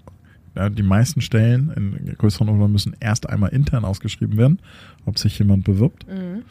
ja, 0.56 0.70
die 0.70 0.84
meisten 0.84 1.22
Stellen 1.22 1.72
in 1.76 2.16
größeren 2.18 2.50
Unternehmen 2.50 2.74
müssen 2.74 2.96
erst 3.00 3.30
einmal 3.30 3.52
intern 3.52 3.86
ausgeschrieben 3.86 4.38
werden, 4.38 4.60
ob 5.06 5.18
sich 5.18 5.40
jemand 5.40 5.64
bewirbt. 5.64 6.06
Mhm. 6.08 6.44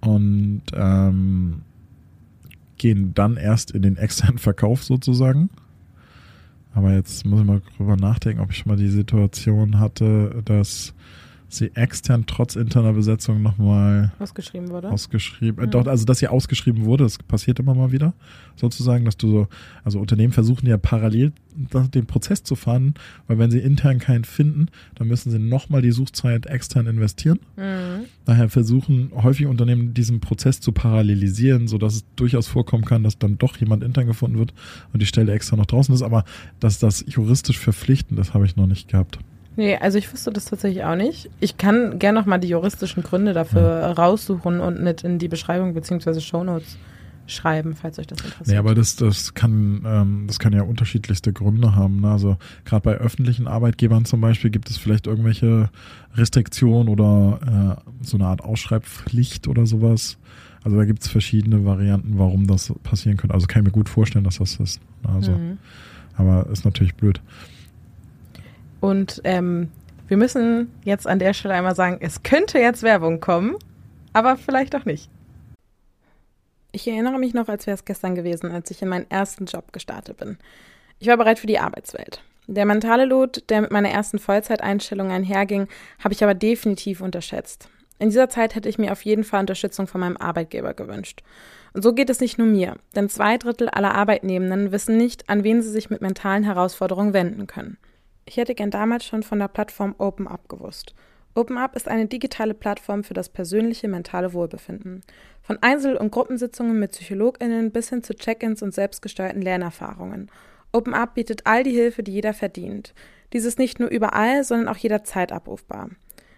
Und 0.00 0.62
ähm, 0.74 1.62
gehen 2.76 3.12
dann 3.14 3.36
erst 3.36 3.72
in 3.72 3.82
den 3.82 3.96
externen 3.96 4.38
Verkauf 4.38 4.84
sozusagen. 4.84 5.50
Aber 6.74 6.92
jetzt 6.92 7.26
muss 7.26 7.40
ich 7.40 7.46
mal 7.46 7.60
drüber 7.76 7.96
nachdenken, 7.96 8.40
ob 8.40 8.50
ich 8.50 8.58
schon 8.58 8.70
mal 8.70 8.76
die 8.76 8.88
Situation 8.88 9.80
hatte, 9.80 10.42
dass 10.44 10.94
sie 11.48 11.74
extern 11.74 12.24
trotz 12.26 12.56
interner 12.56 12.92
Besetzung 12.92 13.42
nochmal 13.42 14.12
Ausgeschrieben 14.18 14.68
wurde. 14.68 14.90
ausgeschrieben, 14.90 15.64
Mhm. 15.64 15.70
dort, 15.70 15.88
also 15.88 16.04
dass 16.04 16.18
sie 16.18 16.28
ausgeschrieben 16.28 16.84
wurde, 16.84 17.04
das 17.04 17.18
passiert 17.18 17.58
immer 17.58 17.74
mal 17.74 17.90
wieder, 17.92 18.12
sozusagen, 18.56 19.04
dass 19.04 19.16
du 19.16 19.30
so, 19.30 19.48
also 19.84 19.98
Unternehmen 19.98 20.32
versuchen 20.32 20.66
ja 20.66 20.76
parallel 20.76 21.32
den 21.92 22.06
Prozess 22.06 22.42
zu 22.44 22.54
fahren, 22.54 22.94
weil 23.26 23.38
wenn 23.38 23.50
sie 23.50 23.58
intern 23.58 23.98
keinen 23.98 24.24
finden, 24.24 24.66
dann 24.94 25.08
müssen 25.08 25.30
sie 25.30 25.38
nochmal 25.40 25.82
die 25.82 25.90
Suchzeit 25.90 26.46
extern 26.46 26.86
investieren. 26.86 27.40
Mhm. 27.56 28.04
Daher 28.26 28.48
versuchen 28.48 29.10
häufig 29.14 29.46
Unternehmen 29.46 29.92
diesen 29.94 30.20
Prozess 30.20 30.60
zu 30.60 30.70
parallelisieren, 30.72 31.66
sodass 31.66 31.96
es 31.96 32.04
durchaus 32.14 32.46
vorkommen 32.46 32.84
kann, 32.84 33.02
dass 33.02 33.18
dann 33.18 33.38
doch 33.38 33.56
jemand 33.56 33.82
intern 33.82 34.06
gefunden 34.06 34.38
wird 34.38 34.52
und 34.92 35.00
die 35.02 35.06
Stelle 35.06 35.32
extra 35.32 35.56
noch 35.56 35.66
draußen 35.66 35.92
ist, 35.94 36.02
aber 36.02 36.24
dass 36.60 36.78
das 36.78 37.04
juristisch 37.08 37.58
verpflichtend, 37.58 38.18
das 38.18 38.34
habe 38.34 38.44
ich 38.46 38.54
noch 38.54 38.66
nicht 38.66 38.88
gehabt. 38.88 39.18
Nee, 39.56 39.76
also 39.76 39.98
ich 39.98 40.12
wusste 40.12 40.30
das 40.32 40.44
tatsächlich 40.44 40.84
auch 40.84 40.94
nicht. 40.94 41.30
Ich 41.40 41.56
kann 41.58 41.98
gerne 41.98 42.20
nochmal 42.20 42.38
die 42.38 42.48
juristischen 42.48 43.02
Gründe 43.02 43.32
dafür 43.32 43.86
raussuchen 43.98 44.60
und 44.60 44.80
mit 44.82 45.02
in 45.02 45.18
die 45.18 45.28
Beschreibung 45.28 45.74
beziehungsweise 45.74 46.20
Shownotes 46.20 46.78
schreiben, 47.26 47.74
falls 47.74 47.98
euch 47.98 48.06
das 48.06 48.20
interessiert. 48.20 48.46
Nee, 48.48 48.56
aber 48.56 48.74
das, 48.74 48.96
das 48.96 49.34
kann, 49.34 49.82
ähm, 49.84 50.24
das 50.28 50.38
kann 50.38 50.52
ja 50.54 50.62
unterschiedlichste 50.62 51.32
Gründe 51.32 51.74
haben. 51.74 52.00
Ne? 52.00 52.10
Also 52.10 52.36
gerade 52.64 52.82
bei 52.82 52.94
öffentlichen 52.94 53.46
Arbeitgebern 53.48 54.04
zum 54.06 54.20
Beispiel 54.20 54.50
gibt 54.50 54.70
es 54.70 54.78
vielleicht 54.78 55.06
irgendwelche 55.06 55.68
Restriktionen 56.14 56.88
oder 56.88 57.76
äh, 57.76 58.04
so 58.04 58.16
eine 58.16 58.26
Art 58.26 58.42
Ausschreibpflicht 58.42 59.46
oder 59.48 59.66
sowas. 59.66 60.18
Also 60.64 60.76
da 60.76 60.84
gibt 60.84 61.02
es 61.02 61.08
verschiedene 61.08 61.64
Varianten, 61.64 62.18
warum 62.18 62.46
das 62.46 62.72
passieren 62.82 63.16
könnte. 63.18 63.34
Also 63.34 63.46
kann 63.46 63.62
ich 63.62 63.66
mir 63.66 63.72
gut 63.72 63.88
vorstellen, 63.88 64.24
dass 64.24 64.38
das 64.38 64.56
ist. 64.56 64.80
ne? 65.02 65.08
Also, 65.10 65.32
Mhm. 65.32 65.58
aber 66.16 66.46
ist 66.50 66.64
natürlich 66.64 66.94
blöd. 66.94 67.20
Und 68.80 69.20
ähm, 69.24 69.70
wir 70.08 70.16
müssen 70.16 70.72
jetzt 70.84 71.06
an 71.06 71.18
der 71.18 71.34
Stelle 71.34 71.54
einmal 71.54 71.74
sagen, 71.74 71.98
es 72.00 72.22
könnte 72.22 72.58
jetzt 72.58 72.82
Werbung 72.82 73.20
kommen, 73.20 73.56
aber 74.12 74.36
vielleicht 74.36 74.74
auch 74.74 74.84
nicht. 74.84 75.10
Ich 76.72 76.86
erinnere 76.86 77.18
mich 77.18 77.34
noch, 77.34 77.48
als 77.48 77.66
wäre 77.66 77.74
es 77.74 77.84
gestern 77.84 78.14
gewesen, 78.14 78.50
als 78.52 78.70
ich 78.70 78.82
in 78.82 78.88
meinen 78.88 79.10
ersten 79.10 79.46
Job 79.46 79.72
gestartet 79.72 80.18
bin. 80.18 80.38
Ich 80.98 81.08
war 81.08 81.16
bereit 81.16 81.38
für 81.38 81.46
die 81.46 81.58
Arbeitswelt. 81.58 82.22
Der 82.46 82.64
mentale 82.64 83.04
Load, 83.04 83.42
der 83.48 83.60
mit 83.60 83.70
meiner 83.70 83.90
ersten 83.90 84.18
Vollzeiteinstellung 84.18 85.10
einherging, 85.10 85.68
habe 86.02 86.14
ich 86.14 86.24
aber 86.24 86.34
definitiv 86.34 87.00
unterschätzt. 87.00 87.68
In 87.98 88.08
dieser 88.08 88.28
Zeit 88.28 88.54
hätte 88.54 88.68
ich 88.68 88.78
mir 88.78 88.92
auf 88.92 89.02
jeden 89.02 89.24
Fall 89.24 89.40
Unterstützung 89.40 89.86
von 89.86 90.00
meinem 90.00 90.16
Arbeitgeber 90.16 90.72
gewünscht. 90.72 91.22
Und 91.74 91.82
so 91.82 91.92
geht 91.92 92.10
es 92.10 92.20
nicht 92.20 92.38
nur 92.38 92.46
mir, 92.46 92.76
denn 92.96 93.08
zwei 93.08 93.36
Drittel 93.36 93.68
aller 93.68 93.94
Arbeitnehmenden 93.94 94.72
wissen 94.72 94.96
nicht, 94.96 95.28
an 95.28 95.44
wen 95.44 95.62
sie 95.62 95.70
sich 95.70 95.90
mit 95.90 96.00
mentalen 96.00 96.44
Herausforderungen 96.44 97.12
wenden 97.12 97.46
können. 97.46 97.76
Ich 98.28 98.36
hätte 98.36 98.54
gern 98.54 98.70
damals 98.70 99.06
schon 99.06 99.22
von 99.22 99.38
der 99.38 99.48
Plattform 99.48 99.94
OpenUp 99.96 100.50
gewusst. 100.50 100.94
OpenUp 101.34 101.74
ist 101.74 101.88
eine 101.88 102.04
digitale 102.04 102.52
Plattform 102.52 103.02
für 103.02 103.14
das 103.14 103.30
persönliche 103.30 103.88
mentale 103.88 104.34
Wohlbefinden. 104.34 105.00
Von 105.40 105.56
Einzel- 105.62 105.96
und 105.96 106.10
Gruppensitzungen 106.10 106.78
mit 106.78 106.92
PsychologInnen 106.92 107.70
bis 107.70 107.88
hin 107.88 108.02
zu 108.02 108.14
Check-ins 108.14 108.62
und 108.62 108.74
selbstgesteuerten 108.74 109.40
Lernerfahrungen. 109.40 110.30
OpenUp 110.72 111.14
bietet 111.14 111.46
all 111.46 111.62
die 111.62 111.72
Hilfe, 111.72 112.02
die 112.02 112.12
jeder 112.12 112.34
verdient. 112.34 112.92
Dies 113.32 113.46
ist 113.46 113.58
nicht 113.58 113.80
nur 113.80 113.88
überall, 113.88 114.44
sondern 114.44 114.68
auch 114.68 114.76
jederzeit 114.76 115.32
abrufbar. 115.32 115.88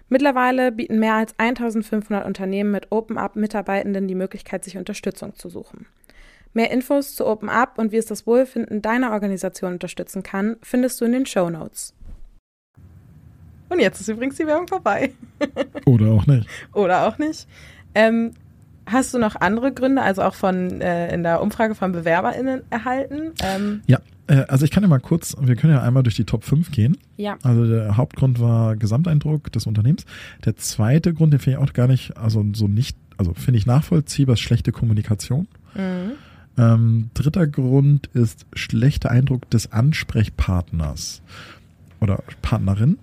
Mittlerweile 0.08 0.70
bieten 0.70 1.00
mehr 1.00 1.14
als 1.14 1.34
1500 1.38 2.24
Unternehmen 2.24 2.70
mit 2.70 2.92
OpenUp 2.92 3.34
Mitarbeitenden 3.34 4.06
die 4.06 4.14
Möglichkeit, 4.14 4.62
sich 4.62 4.78
Unterstützung 4.78 5.34
zu 5.34 5.48
suchen. 5.48 5.86
Mehr 6.52 6.70
Infos 6.70 7.14
zu 7.14 7.26
OpenUp 7.26 7.72
und 7.76 7.92
wie 7.92 7.96
es 7.96 8.06
das 8.06 8.26
Wohlbefinden 8.26 8.82
deiner 8.82 9.12
Organisation 9.12 9.74
unterstützen 9.74 10.22
kann, 10.22 10.56
findest 10.62 11.00
du 11.00 11.04
in 11.04 11.12
den 11.12 11.26
Show 11.26 11.48
Notes. 11.48 11.94
Und 13.68 13.78
jetzt 13.78 14.00
ist 14.00 14.08
übrigens 14.08 14.36
die 14.36 14.46
Werbung 14.46 14.66
vorbei. 14.66 15.12
Oder 15.86 16.10
auch 16.10 16.26
nicht. 16.26 16.48
Oder 16.72 17.06
auch 17.06 17.18
nicht. 17.18 17.46
Ähm, 17.94 18.32
hast 18.86 19.14
du 19.14 19.18
noch 19.18 19.36
andere 19.36 19.72
Gründe, 19.72 20.02
also 20.02 20.22
auch 20.22 20.34
von 20.34 20.80
äh, 20.80 21.14
in 21.14 21.22
der 21.22 21.40
Umfrage 21.40 21.76
von 21.76 21.92
BewerberInnen 21.92 22.62
erhalten? 22.70 23.32
Ähm, 23.42 23.82
Ja, 23.86 24.00
äh, 24.26 24.44
also 24.48 24.64
ich 24.64 24.72
kann 24.72 24.82
ja 24.82 24.88
mal 24.88 24.98
kurz, 24.98 25.36
wir 25.40 25.54
können 25.54 25.72
ja 25.72 25.82
einmal 25.82 26.02
durch 26.02 26.16
die 26.16 26.24
Top 26.24 26.44
5 26.44 26.72
gehen. 26.72 26.96
ja. 27.16 27.38
Also 27.42 27.66
der 27.66 27.96
Hauptgrund 27.96 28.40
war 28.40 28.76
Gesamteindruck 28.76 29.52
des 29.52 29.66
Unternehmens. 29.66 30.04
Der 30.44 30.56
zweite 30.56 31.14
Grund, 31.14 31.32
den 31.32 31.40
finde 31.40 31.58
ich 31.58 31.68
auch 31.68 31.72
gar 31.72 31.86
nicht, 31.86 32.16
also 32.16 32.44
so 32.54 32.66
nicht, 32.66 32.96
also 33.16 33.34
finde 33.34 33.58
ich 33.58 33.66
nachvollziehbar, 33.66 34.34
ist 34.34 34.40
schlechte 34.40 34.72
Kommunikation. 34.72 35.46
Ähm, 36.60 37.10
dritter 37.14 37.46
Grund 37.46 38.08
ist 38.08 38.44
schlechter 38.52 39.10
Eindruck 39.10 39.48
des 39.50 39.72
Ansprechpartners 39.72 41.22
oder 42.00 42.22
Partnerin. 42.42 42.98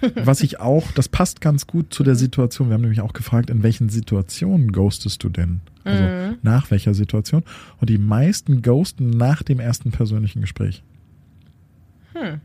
Was 0.14 0.42
ich 0.42 0.60
auch, 0.60 0.92
das 0.92 1.08
passt 1.08 1.40
ganz 1.40 1.66
gut 1.66 1.92
zu 1.94 2.04
der 2.04 2.14
Situation. 2.14 2.68
Wir 2.68 2.74
haben 2.74 2.82
nämlich 2.82 3.00
auch 3.00 3.12
gefragt, 3.12 3.50
in 3.50 3.62
welchen 3.62 3.88
Situationen 3.88 4.70
ghostest 4.72 5.22
du 5.24 5.28
denn? 5.30 5.60
Also 5.84 6.04
Mhm. 6.04 6.36
nach 6.42 6.70
welcher 6.70 6.92
Situation? 6.94 7.42
Und 7.80 7.88
die 7.90 7.98
meisten 7.98 8.60
ghosten 8.62 9.10
nach 9.10 9.42
dem 9.42 9.60
ersten 9.60 9.90
persönlichen 9.92 10.40
Gespräch. 10.42 10.82
Hm. 12.12 12.40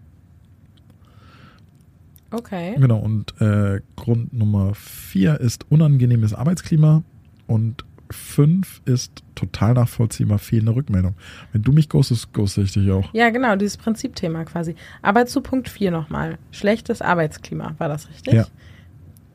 Okay. 2.32 2.76
Genau, 2.78 3.00
und 3.00 3.39
äh, 3.41 3.82
Grund 3.96 4.34
Nummer 4.34 4.74
vier 4.74 5.39
ist 5.39 5.70
unangenehmes 5.70 6.34
Arbeitsklima 6.34 7.04
und 7.48 7.86
fünf 8.10 8.82
ist 8.86 9.24
total 9.36 9.74
nachvollziehbar 9.74 10.39
fehlende 10.39 10.76
Rückmeldung. 10.76 11.15
Wenn 11.52 11.62
du 11.62 11.72
mich 11.72 11.89
ghostest, 11.89 12.34
ghoste 12.34 12.62
ich 12.62 12.74
dich 12.74 12.89
auch. 12.91 13.13
Ja, 13.13 13.30
genau, 13.30 13.56
dieses 13.56 13.78
Prinzipthema 13.78 14.46
quasi. 14.46 14.76
Aber 15.02 15.26
zu 15.26 15.41
Punkt 15.41 15.70
4 15.70 15.91
nochmal. 15.91 16.38
Schlechtes 16.52 17.02
Arbeitsklima, 17.02 17.76
war 17.78 17.89
das 17.89 18.10
richtig? 18.10 18.34
Ja. 18.34 18.46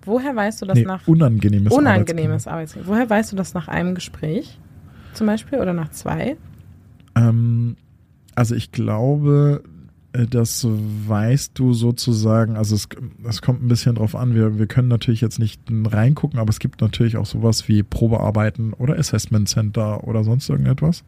Woher 0.02 0.35
weißt 0.35 0.62
du 0.62 0.66
das 0.66 0.76
Nee, 0.76 0.85
nach 0.85 1.06
unangenehmes, 1.06 1.72
unangenehmes 1.72 2.46
Arbeitsklima? 2.46 2.87
Woher 2.87 3.11
weißt 3.11 3.33
du 3.33 3.37
das 3.37 3.54
nach 3.54 3.68
einem 3.68 3.94
Gespräch 3.94 4.59
zum 5.12 5.26
Beispiel 5.26 5.59
oder 5.59 5.72
nach 5.72 5.90
zwei? 5.90 6.37
Ähm, 7.14 7.76
also 8.35 8.54
ich 8.54 8.72
glaube, 8.72 9.62
das 10.12 10.66
weißt 10.68 11.53
du 11.55 11.73
sozusagen, 11.73 12.57
also 12.57 12.75
es, 12.75 12.88
es 13.29 13.42
kommt 13.42 13.62
ein 13.62 13.68
bisschen 13.68 13.94
drauf 13.94 14.16
an, 14.16 14.35
wir, 14.35 14.59
wir 14.59 14.66
können 14.66 14.88
natürlich 14.88 15.20
jetzt 15.20 15.38
nicht 15.38 15.61
reingucken, 15.70 16.40
aber 16.40 16.51
es 16.51 16.59
gibt 16.59 16.81
natürlich 16.81 17.16
auch 17.16 17.27
sowas 17.27 17.68
wie 17.68 17.83
Probearbeiten 17.83 18.73
oder 18.73 18.99
Assessment 18.99 19.49
Center 19.49 20.05
oder 20.07 20.25
sonst 20.25 20.49
irgendetwas. 20.49 21.05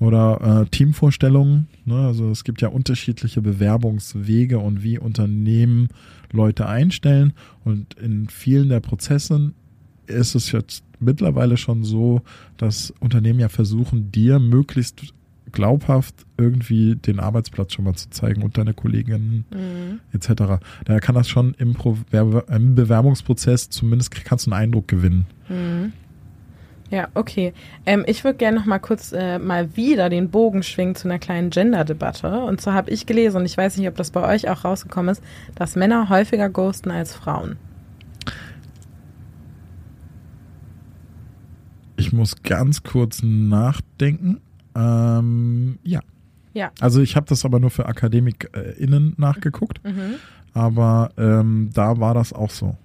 Oder 0.00 0.62
äh, 0.62 0.66
Teamvorstellungen. 0.68 1.68
Ne? 1.84 1.94
Also 1.94 2.28
es 2.30 2.42
gibt 2.42 2.60
ja 2.60 2.68
unterschiedliche 2.68 3.40
Bewerbungswege 3.40 4.58
und 4.58 4.82
wie 4.82 4.98
Unternehmen 4.98 5.90
Leute 6.32 6.66
einstellen. 6.66 7.34
Und 7.64 7.94
in 7.94 8.28
vielen 8.28 8.68
der 8.68 8.80
Prozessen 8.80 9.54
ist 10.08 10.34
es 10.34 10.50
jetzt 10.50 10.82
mittlerweile 10.98 11.56
schon 11.56 11.84
so, 11.84 12.22
dass 12.56 12.92
Unternehmen 12.98 13.38
ja 13.38 13.48
versuchen, 13.48 14.10
dir 14.10 14.40
möglichst 14.40 15.14
glaubhaft 15.52 16.14
irgendwie 16.36 16.96
den 16.96 17.20
Arbeitsplatz 17.20 17.74
schon 17.74 17.84
mal 17.84 17.94
zu 17.94 18.10
zeigen 18.10 18.42
und 18.42 18.58
deine 18.58 18.74
Kolleginnen 18.74 19.44
Mhm. 19.50 20.00
etc. 20.12 20.60
Daher 20.84 21.00
kann 21.00 21.14
das 21.14 21.28
schon 21.28 21.54
im, 21.58 21.76
im 22.48 22.74
Bewerbungsprozess 22.74 23.70
zumindest 23.70 24.24
kannst 24.24 24.46
du 24.46 24.52
einen 24.52 24.62
Eindruck 24.62 24.88
gewinnen. 24.88 25.26
Mhm. 25.48 25.92
Ja, 26.90 27.08
okay. 27.14 27.54
Ähm, 27.86 28.04
ich 28.06 28.22
würde 28.22 28.36
gerne 28.36 28.58
noch 28.58 28.66
mal 28.66 28.78
kurz 28.78 29.12
äh, 29.12 29.38
mal 29.38 29.76
wieder 29.76 30.10
den 30.10 30.28
Bogen 30.28 30.62
schwingen 30.62 30.94
zu 30.94 31.08
einer 31.08 31.18
kleinen 31.18 31.48
Gender-Debatte. 31.48 32.40
Und 32.44 32.60
zwar 32.60 32.74
habe 32.74 32.90
ich 32.90 33.06
gelesen, 33.06 33.38
und 33.38 33.46
ich 33.46 33.56
weiß 33.56 33.78
nicht, 33.78 33.88
ob 33.88 33.96
das 33.96 34.10
bei 34.10 34.22
euch 34.22 34.50
auch 34.50 34.64
rausgekommen 34.66 35.10
ist, 35.10 35.22
dass 35.54 35.74
Männer 35.74 36.10
häufiger 36.10 36.50
ghosten 36.50 36.90
als 36.90 37.14
Frauen. 37.14 37.56
Ich 41.96 42.12
muss 42.12 42.42
ganz 42.42 42.82
kurz 42.82 43.22
nachdenken. 43.22 44.40
Ähm, 44.74 45.78
ja. 45.82 46.00
Ja. 46.54 46.70
Also 46.80 47.00
ich 47.00 47.16
habe 47.16 47.26
das 47.26 47.44
aber 47.44 47.60
nur 47.60 47.70
für 47.70 47.86
AkademikerInnen 47.86 49.14
nachgeguckt, 49.16 49.82
Mhm. 49.84 50.16
aber 50.52 51.10
ähm, 51.16 51.70
da 51.72 51.98
war 51.98 52.14
das 52.14 52.32
auch 52.32 52.50
so. 52.50 52.76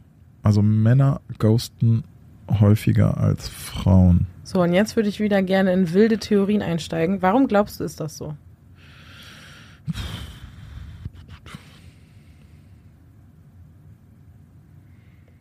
Also 0.41 0.61
Männer 0.61 1.19
ghosten 1.39 2.03
häufiger 2.49 3.17
als 3.17 3.49
Frauen. 3.49 4.27
So, 4.43 4.61
und 4.61 4.71
jetzt 4.71 4.95
würde 4.95 5.09
ich 5.09 5.19
wieder 5.19 5.41
gerne 5.43 5.73
in 5.73 5.93
wilde 5.93 6.17
Theorien 6.19 6.61
einsteigen. 6.61 7.21
Warum 7.21 7.47
glaubst 7.49 7.79
du, 7.81 7.83
ist 7.83 7.99
das 7.99 8.15
so? 8.15 8.35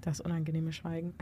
Das 0.01 0.21
unangenehme 0.21 0.73
Schweigen. 0.73 1.15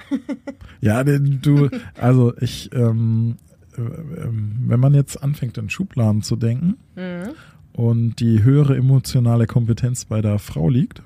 Ja, 0.80 1.02
du, 1.04 1.70
also 2.00 2.34
ich, 2.40 2.70
ähm, 2.74 2.80
äh, 2.80 2.82
ähm, 2.82 3.36
wenn 3.76 4.80
man 4.80 4.94
jetzt 4.94 5.22
anfängt 5.22 5.58
in 5.58 5.68
Schubladen 5.70 6.22
zu 6.22 6.36
denken 6.36 6.76
Mhm. 6.96 7.30
und 7.72 8.20
die 8.20 8.42
höhere 8.42 8.76
emotionale 8.76 9.46
Kompetenz 9.46 10.04
bei 10.04 10.20
der 10.22 10.38
Frau 10.38 10.68
liegt, 10.68 11.02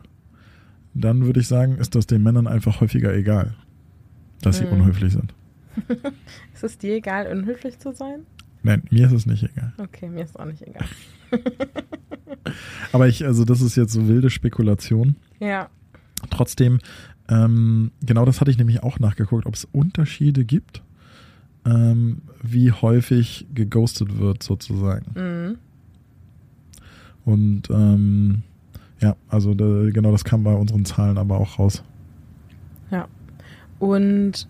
dann 0.94 1.24
würde 1.26 1.40
ich 1.40 1.48
sagen, 1.48 1.76
ist 1.78 1.94
das 1.94 2.06
den 2.06 2.22
Männern 2.22 2.46
einfach 2.46 2.80
häufiger 2.80 3.14
egal, 3.14 3.54
dass 4.42 4.58
sie 4.58 4.64
Mhm. 4.66 4.72
unhöflich 4.72 5.12
sind. 5.12 5.34
Ist 6.54 6.64
es 6.64 6.76
dir 6.78 6.94
egal, 6.96 7.26
unhöflich 7.30 7.78
zu 7.78 7.92
sein? 7.94 8.20
Nein, 8.64 8.82
mir 8.90 9.06
ist 9.06 9.12
es 9.12 9.26
nicht 9.26 9.44
egal. 9.44 9.72
Okay, 9.78 10.08
mir 10.08 10.24
ist 10.24 10.38
auch 10.40 10.44
nicht 10.46 10.62
egal. 10.66 10.84
Aber 12.92 13.06
ich, 13.06 13.24
also 13.24 13.44
das 13.44 13.60
ist 13.60 13.76
jetzt 13.76 13.92
so 13.92 14.08
wilde 14.08 14.30
Spekulation. 14.30 15.14
Ja. 15.38 15.68
Trotzdem, 16.30 16.78
ähm, 17.28 17.92
genau 18.04 18.24
das 18.24 18.40
hatte 18.40 18.50
ich 18.50 18.58
nämlich 18.58 18.82
auch 18.82 18.98
nachgeguckt, 18.98 19.46
ob 19.46 19.54
es 19.54 19.66
Unterschiede 19.70 20.44
gibt, 20.44 20.82
ähm, 21.68 22.22
wie 22.42 22.72
häufig 22.72 23.46
geghostet 23.54 24.18
wird 24.18 24.42
sozusagen. 24.42 25.06
Mhm. 25.14 25.58
Und 27.24 27.70
ähm, 27.70 28.42
ja, 29.00 29.16
also 29.28 29.54
da, 29.54 29.90
genau 29.90 30.10
das 30.12 30.24
kam 30.24 30.44
bei 30.44 30.54
unseren 30.54 30.84
Zahlen 30.84 31.18
aber 31.18 31.38
auch 31.38 31.58
raus. 31.58 31.84
Und 33.78 34.48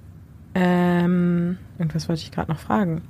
ähm, 0.54 1.58
irgendwas 1.78 2.08
wollte 2.08 2.22
ich 2.22 2.30
gerade 2.30 2.50
noch 2.50 2.58
fragen. 2.58 3.02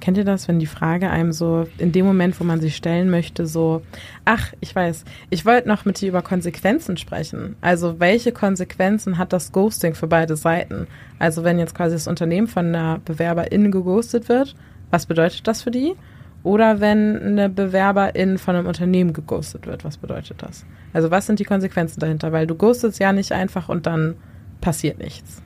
Kennt 0.00 0.16
ihr 0.16 0.24
das, 0.24 0.48
wenn 0.48 0.58
die 0.58 0.66
Frage 0.66 1.10
einem 1.10 1.32
so 1.32 1.66
in 1.76 1.92
dem 1.92 2.06
Moment, 2.06 2.40
wo 2.40 2.44
man 2.44 2.60
sie 2.60 2.70
stellen 2.70 3.10
möchte, 3.10 3.46
so, 3.46 3.82
ach, 4.24 4.52
ich 4.60 4.74
weiß, 4.74 5.04
ich 5.28 5.44
wollte 5.44 5.68
noch 5.68 5.84
mit 5.84 6.00
dir 6.00 6.08
über 6.08 6.22
Konsequenzen 6.22 6.96
sprechen. 6.96 7.56
Also 7.60 8.00
welche 8.00 8.32
Konsequenzen 8.32 9.18
hat 9.18 9.34
das 9.34 9.52
Ghosting 9.52 9.94
für 9.94 10.06
beide 10.06 10.36
Seiten? 10.36 10.86
Also 11.18 11.44
wenn 11.44 11.58
jetzt 11.58 11.74
quasi 11.74 11.94
das 11.94 12.08
Unternehmen 12.08 12.46
von 12.46 12.66
einer 12.68 12.98
Bewerberin 13.04 13.70
geghostet 13.70 14.30
wird, 14.30 14.56
was 14.90 15.04
bedeutet 15.04 15.46
das 15.46 15.62
für 15.62 15.70
die? 15.70 15.94
Oder 16.42 16.80
wenn 16.80 17.20
eine 17.20 17.50
Bewerberin 17.50 18.38
von 18.38 18.56
einem 18.56 18.66
Unternehmen 18.66 19.12
geghostet 19.12 19.66
wird, 19.66 19.84
was 19.84 19.98
bedeutet 19.98 20.42
das? 20.42 20.64
Also 20.94 21.10
was 21.10 21.26
sind 21.26 21.38
die 21.38 21.44
Konsequenzen 21.44 22.00
dahinter? 22.00 22.32
Weil 22.32 22.46
du 22.46 22.54
ghostest 22.54 22.98
ja 22.98 23.12
nicht 23.12 23.32
einfach 23.32 23.68
und 23.68 23.86
dann 23.86 24.14
passiert 24.62 24.98
nichts. 24.98 25.42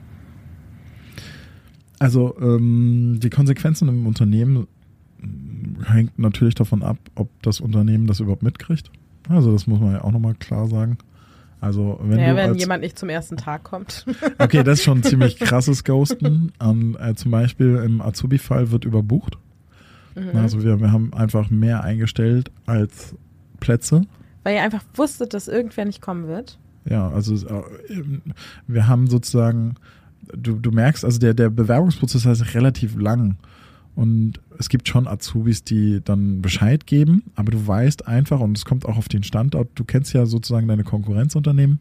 Also 1.98 2.36
ähm, 2.40 3.18
die 3.20 3.30
Konsequenzen 3.30 3.88
im 3.88 4.06
Unternehmen 4.06 4.66
äh, 5.22 5.92
hängt 5.92 6.18
natürlich 6.18 6.54
davon 6.54 6.82
ab, 6.82 6.98
ob 7.14 7.30
das 7.42 7.60
Unternehmen 7.60 8.06
das 8.06 8.20
überhaupt 8.20 8.42
mitkriegt. 8.42 8.90
Also 9.28 9.52
das 9.52 9.66
muss 9.66 9.80
man 9.80 9.92
ja 9.92 10.04
auch 10.04 10.12
nochmal 10.12 10.34
klar 10.34 10.68
sagen. 10.68 10.98
Also 11.60 11.98
wenn 12.02 12.18
ja, 12.18 12.30
du 12.30 12.36
wenn 12.36 12.50
als, 12.50 12.60
jemand 12.60 12.82
nicht 12.82 12.98
zum 12.98 13.08
ersten 13.08 13.36
Tag 13.36 13.64
kommt. 13.64 14.04
Okay, 14.38 14.62
das 14.62 14.80
ist 14.80 14.84
schon 14.84 15.02
ziemlich 15.02 15.38
krasses 15.38 15.84
Ghosten. 15.84 16.52
Ähm, 16.60 16.96
äh, 17.00 17.14
zum 17.14 17.30
Beispiel 17.30 17.76
im 17.76 18.02
Azubi-Fall 18.02 18.70
wird 18.70 18.84
überbucht. 18.84 19.38
Mhm. 20.14 20.36
Also 20.36 20.62
wir, 20.62 20.80
wir 20.80 20.92
haben 20.92 21.14
einfach 21.14 21.48
mehr 21.50 21.82
eingestellt 21.82 22.50
als 22.66 23.14
Plätze. 23.60 24.02
Weil 24.42 24.56
ihr 24.56 24.62
einfach 24.62 24.84
wusstet, 24.94 25.32
dass 25.32 25.48
irgendwer 25.48 25.86
nicht 25.86 26.02
kommen 26.02 26.28
wird. 26.28 26.58
Ja, 26.88 27.08
also 27.08 27.34
äh, 27.34 27.62
wir 28.66 28.86
haben 28.86 29.06
sozusagen, 29.06 29.76
du, 30.32 30.58
du 30.58 30.70
merkst, 30.70 31.04
also 31.04 31.18
der, 31.18 31.34
der 31.34 31.50
Bewerbungsprozess 31.50 32.24
ist 32.24 32.54
relativ 32.54 32.96
lang. 32.96 33.36
Und 33.94 34.40
es 34.58 34.68
gibt 34.68 34.88
schon 34.88 35.06
Azubis, 35.06 35.62
die 35.62 36.00
dann 36.04 36.42
Bescheid 36.42 36.86
geben, 36.86 37.22
aber 37.36 37.52
du 37.52 37.66
weißt 37.66 38.08
einfach, 38.08 38.40
und 38.40 38.56
es 38.56 38.64
kommt 38.64 38.86
auch 38.86 38.96
auf 38.96 39.08
den 39.08 39.22
Standort, 39.22 39.68
du 39.76 39.84
kennst 39.84 40.12
ja 40.12 40.26
sozusagen 40.26 40.66
deine 40.66 40.82
Konkurrenzunternehmen 40.82 41.78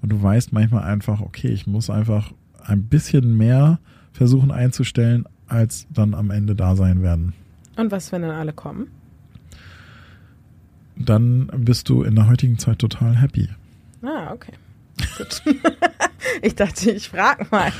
und 0.00 0.12
du 0.12 0.22
weißt 0.22 0.52
manchmal 0.52 0.84
einfach, 0.84 1.20
okay, 1.20 1.48
ich 1.48 1.66
muss 1.66 1.90
einfach 1.90 2.32
ein 2.64 2.84
bisschen 2.84 3.36
mehr 3.36 3.78
versuchen 4.12 4.50
einzustellen, 4.50 5.26
als 5.46 5.86
dann 5.90 6.14
am 6.14 6.30
Ende 6.30 6.54
da 6.54 6.74
sein 6.74 7.02
werden. 7.02 7.34
Und 7.76 7.92
was, 7.92 8.10
wenn 8.12 8.22
dann 8.22 8.30
alle 8.30 8.54
kommen? 8.54 8.88
Dann 10.96 11.48
bist 11.58 11.90
du 11.90 12.02
in 12.02 12.14
der 12.14 12.26
heutigen 12.26 12.58
Zeit 12.58 12.78
total 12.78 13.20
happy. 13.20 13.48
Ah, 14.02 14.32
okay. 14.32 14.52
Gut. 15.18 15.42
ich 16.42 16.54
dachte, 16.54 16.90
ich 16.90 17.08
frage 17.08 17.46
mal, 17.50 17.72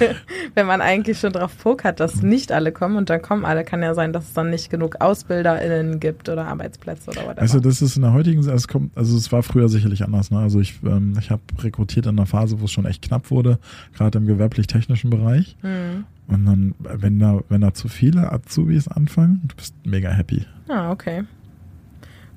wenn 0.54 0.66
man 0.66 0.80
eigentlich 0.80 1.18
schon 1.18 1.32
drauf 1.32 1.56
pokert, 1.58 2.00
dass 2.00 2.22
nicht 2.22 2.52
alle 2.52 2.72
kommen 2.72 2.96
und 2.96 3.10
dann 3.10 3.22
kommen 3.22 3.44
alle, 3.44 3.64
kann 3.64 3.82
ja 3.82 3.94
sein, 3.94 4.12
dass 4.12 4.24
es 4.24 4.32
dann 4.32 4.50
nicht 4.50 4.70
genug 4.70 5.00
AusbilderInnen 5.00 6.00
gibt 6.00 6.28
oder 6.28 6.46
Arbeitsplätze 6.46 7.10
oder 7.10 7.26
whatever. 7.26 7.46
Du, 7.46 7.60
das 7.60 7.82
ist 7.82 7.96
in 7.96 8.02
der 8.02 8.12
heutigen, 8.12 8.38
also 8.38 8.52
es 8.52 8.68
kommt, 8.68 8.96
also 8.96 9.16
es 9.16 9.30
war 9.32 9.42
früher 9.42 9.68
sicherlich 9.68 10.04
anders. 10.04 10.30
Ne? 10.30 10.38
Also 10.38 10.60
ich, 10.60 10.80
ähm, 10.84 11.14
ich 11.18 11.30
habe 11.30 11.42
rekrutiert 11.58 12.06
in 12.06 12.18
einer 12.18 12.26
Phase, 12.26 12.60
wo 12.60 12.64
es 12.66 12.72
schon 12.72 12.86
echt 12.86 13.02
knapp 13.02 13.30
wurde, 13.30 13.58
gerade 13.96 14.18
im 14.18 14.26
gewerblich-technischen 14.26 15.10
Bereich. 15.10 15.56
hm. 15.62 16.04
Und 16.28 16.44
dann, 16.44 16.74
wenn 16.78 17.20
da, 17.20 17.40
wenn 17.48 17.60
da 17.60 17.72
zu 17.72 17.86
viele 17.86 18.32
Azubis 18.32 18.88
anfangen, 18.88 19.42
du 19.44 19.54
bist 19.54 19.74
mega 19.84 20.10
happy. 20.10 20.44
Ah, 20.68 20.90
okay. 20.90 21.22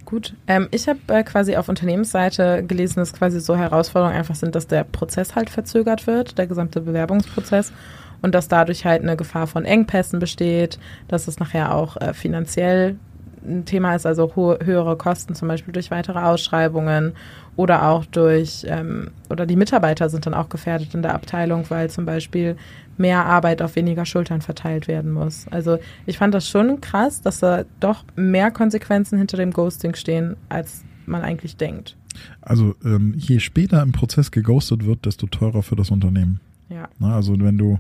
Gut. 0.10 0.34
Ähm, 0.48 0.68
ich 0.72 0.88
habe 0.88 1.00
äh, 1.10 1.24
quasi 1.24 1.56
auf 1.56 1.70
Unternehmensseite 1.70 2.64
gelesen, 2.64 2.96
dass 3.00 3.14
quasi 3.14 3.40
so 3.40 3.56
Herausforderungen 3.56 4.18
einfach 4.18 4.34
sind, 4.34 4.56
dass 4.56 4.66
der 4.66 4.84
Prozess 4.84 5.36
halt 5.36 5.52
verzögert 5.52 6.08
wird, 6.08 6.38
der 6.40 6.48
gesamte 6.48 6.82
Bewerbungsprozess. 6.82 7.72
Und 8.22 8.36
dass 8.36 8.48
dadurch 8.48 8.86
halt 8.86 9.04
eine 9.04 9.16
Gefahr 9.16 9.48
von 9.48 9.66
Engpässen 9.66 10.20
besteht, 10.20 10.80
dass 11.08 11.28
es 11.28 11.40
nachher 11.40 11.74
auch 11.76 11.96
äh, 11.98 12.14
finanziell 12.14 12.98
ein 13.46 13.66
Thema 13.66 13.96
ist, 13.96 14.06
also 14.06 14.34
höhere 14.36 14.96
Kosten, 14.98 15.36
zum 15.36 15.48
Beispiel 15.48 15.74
durch 15.74 15.92
weitere 15.92 16.20
Ausschreibungen 16.20 17.14
oder 17.56 17.90
auch 17.90 18.06
durch, 18.06 18.66
ähm, 18.68 19.12
oder 19.30 19.46
die 19.46 19.56
Mitarbeiter 19.56 20.10
sind 20.10 20.26
dann 20.26 20.34
auch 20.34 20.50
gefährdet 20.50 20.94
in 20.94 21.02
der 21.02 21.14
Abteilung, 21.14 21.66
weil 21.70 21.90
zum 21.90 22.06
Beispiel 22.06 22.56
mehr 22.98 23.26
Arbeit 23.26 23.62
auf 23.62 23.76
weniger 23.76 24.06
Schultern 24.06 24.42
verteilt 24.42 24.88
werden 24.88 25.12
muss. 25.12 25.46
Also 25.52 25.78
ich 26.06 26.18
fand 26.18 26.34
das 26.34 26.48
schon 26.48 26.82
krass, 26.82 27.22
dass 27.22 27.40
da 27.40 27.64
doch 27.80 28.04
mehr 28.16 28.52
Konsequenzen 28.52 29.18
hinter 29.18 29.38
dem 29.38 29.52
Ghosting 29.52 29.96
stehen, 29.96 30.36
als 30.50 30.84
man 31.06 31.22
eigentlich 31.22 31.58
denkt. 31.58 31.96
Also 32.42 32.76
ähm, 32.84 33.14
je 33.18 33.40
später 33.40 33.82
im 33.82 33.94
Prozess 33.94 34.32
geghostet 34.32 34.86
wird, 34.86 35.06
desto 35.06 35.28
teurer 35.28 35.64
für 35.64 35.76
das 35.76 35.92
Unternehmen. 35.92 36.40
Ja. 36.70 36.88
Na, 37.00 37.16
also 37.16 37.34
wenn 37.40 37.58
du 37.58 37.80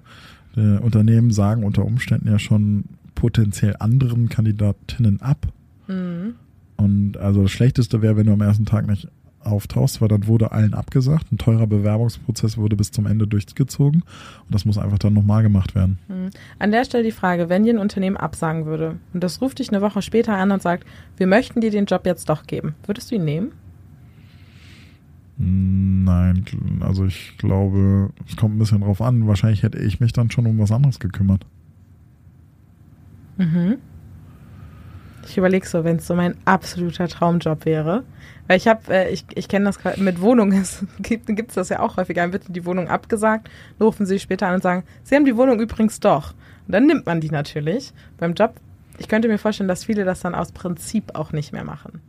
äh, 0.55 0.77
Unternehmen 0.77 1.31
sagen 1.31 1.63
unter 1.63 1.85
Umständen 1.85 2.27
ja 2.29 2.39
schon 2.39 2.85
potenziell 3.19 3.75
anderen 3.79 4.29
Kandidatinnen 4.29 5.21
ab. 5.21 5.47
Mhm. 5.87 6.35
Und 6.77 7.17
also 7.17 7.43
das 7.43 7.51
Schlechteste 7.51 8.01
wäre, 8.01 8.15
wenn 8.15 8.27
du 8.27 8.33
am 8.33 8.39
ersten 8.39 8.65
Tag 8.65 8.87
nicht 8.87 9.09
auftauchst, 9.41 9.99
weil 9.99 10.07
dann 10.07 10.27
wurde 10.27 10.53
allen 10.53 10.73
abgesagt. 10.73 11.29
Ein 11.31 11.37
teurer 11.37 11.67
Bewerbungsprozess 11.67 12.57
wurde 12.57 12.77
bis 12.77 12.91
zum 12.91 13.05
Ende 13.05 13.27
durchgezogen 13.27 14.03
und 14.03 14.53
das 14.53 14.63
muss 14.63 14.77
einfach 14.77 14.99
dann 14.99 15.13
nochmal 15.13 15.43
gemacht 15.43 15.75
werden. 15.75 15.97
Mhm. 16.07 16.29
An 16.59 16.71
der 16.71 16.85
Stelle 16.85 17.03
die 17.03 17.11
Frage, 17.11 17.49
wenn 17.49 17.63
dir 17.63 17.73
ein 17.73 17.79
Unternehmen 17.79 18.15
absagen 18.15 18.65
würde 18.65 18.97
und 19.13 19.21
das 19.21 19.41
ruft 19.41 19.59
dich 19.59 19.69
eine 19.69 19.81
Woche 19.81 20.01
später 20.01 20.37
an 20.37 20.51
und 20.51 20.61
sagt, 20.61 20.85
wir 21.17 21.27
möchten 21.27 21.59
dir 21.59 21.71
den 21.71 21.85
Job 21.85 22.05
jetzt 22.05 22.29
doch 22.29 22.47
geben, 22.47 22.75
würdest 22.85 23.11
du 23.11 23.15
ihn 23.15 23.25
nehmen? 23.25 23.51
Nein, 25.37 26.45
also 26.81 27.05
ich 27.05 27.37
glaube, 27.37 28.11
es 28.27 28.35
kommt 28.35 28.55
ein 28.55 28.59
bisschen 28.59 28.81
drauf 28.81 29.01
an. 29.01 29.25
Wahrscheinlich 29.25 29.63
hätte 29.63 29.79
ich 29.79 30.01
mich 30.01 30.11
dann 30.11 30.31
schon 30.31 30.45
um 30.45 30.59
was 30.59 30.71
anderes 30.71 30.99
gekümmert. 30.99 31.45
Mhm. 33.39 33.77
Ich 35.27 35.37
überlege 35.37 35.67
so, 35.67 35.83
wenn 35.83 35.97
es 35.97 36.07
so 36.07 36.15
mein 36.15 36.35
absoluter 36.45 37.07
Traumjob 37.07 37.65
wäre. 37.65 38.03
Weil 38.47 38.57
ich 38.57 38.67
habe, 38.67 38.93
äh, 38.93 39.11
ich, 39.11 39.25
ich 39.35 39.47
kenne 39.47 39.65
das 39.65 39.77
mit 39.97 40.21
Wohnungen, 40.21 40.65
gibt 41.01 41.49
es 41.49 41.55
das 41.55 41.69
ja 41.69 41.81
auch 41.81 41.97
häufiger. 41.97 42.21
Dann 42.21 42.33
wird 42.33 42.43
die 42.47 42.65
Wohnung 42.65 42.87
abgesagt, 42.87 43.49
rufen 43.79 44.05
sie 44.05 44.19
später 44.19 44.47
an 44.47 44.55
und 44.55 44.63
sagen, 44.63 44.83
sie 45.03 45.15
haben 45.15 45.25
die 45.25 45.37
Wohnung 45.37 45.59
übrigens 45.59 45.99
doch. 45.99 46.33
Und 46.67 46.73
dann 46.73 46.87
nimmt 46.87 47.05
man 47.05 47.21
die 47.21 47.29
natürlich. 47.29 47.93
Beim 48.17 48.33
Job, 48.33 48.55
ich 48.97 49.07
könnte 49.07 49.27
mir 49.27 49.37
vorstellen, 49.37 49.67
dass 49.67 49.85
viele 49.85 50.03
das 50.03 50.21
dann 50.21 50.33
aus 50.35 50.51
Prinzip 50.51 51.15
auch 51.15 51.31
nicht 51.31 51.53
mehr 51.53 51.63
machen. 51.63 52.01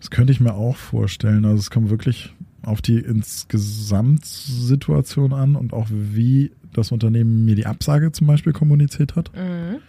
Das 0.00 0.10
könnte 0.10 0.32
ich 0.32 0.40
mir 0.40 0.54
auch 0.54 0.76
vorstellen. 0.76 1.44
Also 1.44 1.58
es 1.58 1.70
kommt 1.70 1.90
wirklich 1.90 2.34
auf 2.62 2.82
die 2.82 2.98
Insgesamtsituation 2.98 5.32
an 5.32 5.54
und 5.56 5.72
auch 5.72 5.86
wie 5.90 6.52
das 6.72 6.92
Unternehmen 6.92 7.44
mir 7.44 7.54
die 7.54 7.66
Absage 7.66 8.10
zum 8.12 8.26
Beispiel 8.26 8.52
kommuniziert 8.52 9.16
hat. 9.16 9.30
Mhm. 9.34 9.80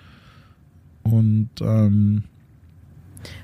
Und 1.05 1.49
ähm, 1.61 2.23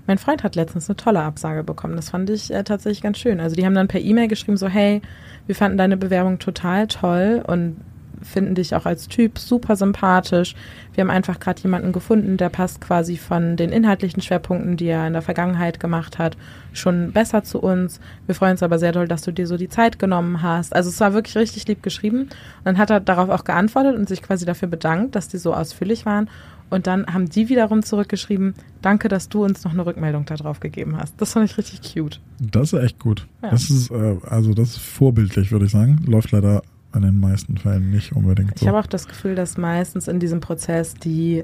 Mein 0.07 0.17
Freund 0.17 0.43
hat 0.43 0.55
letztens 0.55 0.89
eine 0.89 0.97
tolle 0.97 1.21
Absage 1.21 1.63
bekommen. 1.63 1.95
Das 1.95 2.09
fand 2.09 2.29
ich 2.29 2.51
äh, 2.51 2.63
tatsächlich 2.63 3.01
ganz 3.01 3.17
schön. 3.17 3.39
Also 3.39 3.55
die 3.55 3.65
haben 3.65 3.75
dann 3.75 3.87
per 3.87 4.01
E-Mail 4.01 4.27
geschrieben, 4.27 4.57
so 4.57 4.67
hey, 4.67 5.01
wir 5.45 5.55
fanden 5.55 5.77
deine 5.77 5.97
Bewerbung 5.97 6.39
total 6.39 6.87
toll 6.87 7.43
und 7.45 7.77
finden 8.23 8.55
dich 8.55 8.75
auch 8.75 8.85
als 8.85 9.07
Typ 9.07 9.39
super 9.39 9.75
sympathisch. 9.75 10.55
Wir 10.93 11.01
haben 11.01 11.09
einfach 11.09 11.39
gerade 11.39 11.61
jemanden 11.61 11.91
gefunden, 11.91 12.37
der 12.37 12.49
passt 12.49 12.81
quasi 12.81 13.17
von 13.17 13.55
den 13.57 13.71
inhaltlichen 13.71 14.21
Schwerpunkten, 14.21 14.77
die 14.77 14.87
er 14.87 15.07
in 15.07 15.13
der 15.13 15.21
Vergangenheit 15.21 15.79
gemacht 15.79 16.19
hat, 16.19 16.37
schon 16.73 17.11
besser 17.13 17.43
zu 17.43 17.59
uns. 17.59 17.99
Wir 18.27 18.35
freuen 18.35 18.51
uns 18.51 18.63
aber 18.63 18.77
sehr 18.77 18.91
doll, 18.91 19.07
dass 19.07 19.23
du 19.23 19.31
dir 19.31 19.47
so 19.47 19.57
die 19.57 19.69
Zeit 19.69 19.97
genommen 19.97 20.41
hast. 20.43 20.75
Also 20.75 20.89
es 20.89 20.99
war 20.99 21.13
wirklich 21.13 21.35
richtig 21.35 21.67
lieb 21.67 21.81
geschrieben. 21.81 22.21
Und 22.21 22.29
dann 22.65 22.77
hat 22.77 22.89
er 22.89 22.99
darauf 22.99 23.29
auch 23.29 23.43
geantwortet 23.43 23.95
und 23.95 24.07
sich 24.07 24.21
quasi 24.21 24.45
dafür 24.45 24.67
bedankt, 24.67 25.15
dass 25.15 25.27
die 25.27 25.37
so 25.37 25.53
ausführlich 25.53 26.05
waren. 26.05 26.29
Und 26.71 26.87
dann 26.87 27.05
haben 27.05 27.29
die 27.29 27.49
wiederum 27.49 27.83
zurückgeschrieben, 27.83 28.55
danke, 28.81 29.09
dass 29.09 29.29
du 29.29 29.43
uns 29.43 29.63
noch 29.63 29.73
eine 29.73 29.85
Rückmeldung 29.85 30.25
darauf 30.25 30.59
gegeben 30.61 30.97
hast. 30.97 31.13
Das 31.21 31.33
fand 31.33 31.47
ich 31.51 31.57
richtig 31.57 31.81
cute. 31.93 32.19
das 32.39 32.73
ist 32.73 32.81
echt 32.81 32.97
gut. 32.97 33.27
Ja. 33.43 33.51
Das 33.51 33.69
ist 33.69 33.91
äh, 33.91 34.15
also 34.27 34.53
das 34.53 34.69
ist 34.69 34.77
vorbildlich, 34.79 35.51
würde 35.51 35.65
ich 35.65 35.71
sagen. 35.71 35.99
Läuft 36.07 36.31
leider 36.31 36.63
in 36.95 37.01
den 37.03 37.19
meisten 37.19 37.57
Fällen 37.57 37.91
nicht 37.91 38.13
unbedingt 38.13 38.53
Ich 38.55 38.61
so. 38.61 38.67
habe 38.67 38.79
auch 38.79 38.87
das 38.87 39.07
Gefühl, 39.07 39.35
dass 39.35 39.57
meistens 39.57 40.07
in 40.07 40.19
diesem 40.19 40.39
Prozess 40.39 40.93
die 40.95 41.43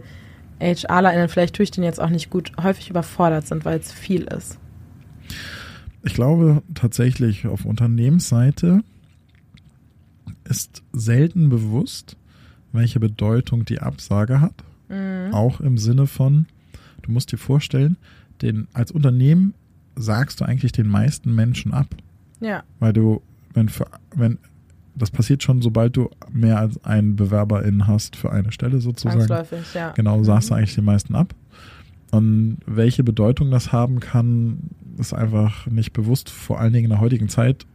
HRlerInnen, 0.59 1.29
vielleicht 1.29 1.55
tue 1.55 1.63
ich 1.63 1.71
den 1.71 1.83
jetzt 1.83 1.99
auch 2.01 2.09
nicht 2.09 2.29
gut, 2.29 2.51
häufig 2.61 2.89
überfordert 2.89 3.47
sind, 3.47 3.63
weil 3.65 3.79
es 3.79 3.91
viel 3.91 4.23
ist. 4.23 4.57
Ich 6.03 6.13
glaube 6.13 6.63
tatsächlich 6.73 7.47
auf 7.47 7.65
Unternehmensseite 7.65 8.81
ist 10.45 10.83
selten 10.93 11.49
bewusst, 11.49 12.15
welche 12.71 12.99
Bedeutung 12.99 13.65
die 13.65 13.79
Absage 13.81 14.39
hat. 14.41 14.63
Mhm. 14.89 15.33
Auch 15.33 15.59
im 15.59 15.77
Sinne 15.77 16.07
von, 16.07 16.45
du 17.01 17.11
musst 17.11 17.31
dir 17.31 17.37
vorstellen, 17.37 17.97
den, 18.41 18.67
als 18.73 18.91
Unternehmen 18.91 19.53
sagst 19.95 20.41
du 20.41 20.45
eigentlich 20.45 20.71
den 20.71 20.87
meisten 20.87 21.33
Menschen 21.33 21.73
ab. 21.73 21.87
Ja. 22.39 22.63
Weil 22.79 22.93
du, 22.93 23.21
wenn, 23.53 23.69
wenn 24.15 24.37
das 24.95 25.11
passiert 25.11 25.43
schon, 25.43 25.61
sobald 25.61 25.95
du 25.97 26.09
mehr 26.31 26.59
als 26.59 26.83
einen 26.83 27.15
BewerberInnen 27.15 27.87
hast 27.87 28.15
für 28.15 28.31
eine 28.31 28.51
Stelle 28.51 28.79
sozusagen. 28.79 29.27
ja. 29.73 29.91
Genau, 29.91 30.23
sagst 30.23 30.49
du 30.49 30.53
mhm. 30.53 30.57
eigentlich 30.59 30.75
den 30.75 30.85
meisten 30.85 31.15
ab. 31.15 31.33
Und 32.11 32.59
welche 32.65 33.03
Bedeutung 33.03 33.51
das 33.51 33.71
haben 33.71 33.99
kann, 33.99 34.59
ist 34.97 35.13
einfach 35.13 35.67
nicht 35.67 35.93
bewusst, 35.93 36.29
vor 36.29 36.59
allen 36.59 36.73
Dingen 36.73 36.85
in 36.85 36.91
der 36.91 37.01
heutigen 37.01 37.29
Zeit, 37.29 37.65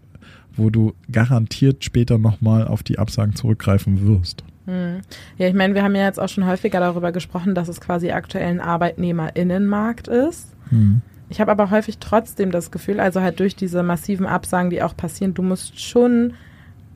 wo 0.56 0.70
du 0.70 0.94
garantiert 1.10 1.84
später 1.84 2.18
nochmal 2.18 2.66
auf 2.66 2.82
die 2.82 2.98
Absagen 2.98 3.34
zurückgreifen 3.34 4.06
wirst. 4.06 4.44
Hm. 4.66 5.00
Ja, 5.38 5.48
ich 5.48 5.54
meine, 5.54 5.74
wir 5.74 5.82
haben 5.82 5.94
ja 5.94 6.04
jetzt 6.04 6.20
auch 6.20 6.28
schon 6.28 6.46
häufiger 6.46 6.80
darüber 6.80 7.12
gesprochen, 7.12 7.54
dass 7.54 7.68
es 7.68 7.80
quasi 7.80 8.12
aktuell 8.12 8.48
ein 8.48 8.60
Arbeitnehmerinnenmarkt 8.60 10.08
ist. 10.08 10.54
Hm. 10.68 11.02
Ich 11.28 11.40
habe 11.40 11.50
aber 11.50 11.70
häufig 11.70 11.98
trotzdem 11.98 12.50
das 12.50 12.70
Gefühl, 12.70 13.00
also 13.00 13.20
halt 13.20 13.40
durch 13.40 13.56
diese 13.56 13.82
massiven 13.82 14.26
Absagen, 14.26 14.70
die 14.70 14.82
auch 14.82 14.96
passieren, 14.96 15.34
du 15.34 15.42
musst 15.42 15.80
schon 15.80 16.34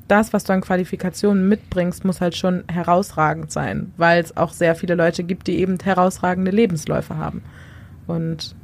das, 0.09 0.33
was 0.33 0.45
du 0.45 0.53
an 0.53 0.61
Qualifikationen 0.61 1.49
mitbringst, 1.49 2.05
muss 2.05 2.21
halt 2.21 2.37
schon 2.37 2.65
herausragend 2.69 3.51
sein, 3.51 3.93
weil 3.97 4.23
es 4.23 4.37
auch 4.37 4.53
sehr 4.53 4.75
viele 4.75 4.95
Leute 4.95 5.25
gibt, 5.25 5.47
die 5.47 5.59
eben 5.59 5.79
herausragende 5.83 6.51
Lebensläufe 6.51 7.17
haben. 7.17 7.43
Und 8.07 8.55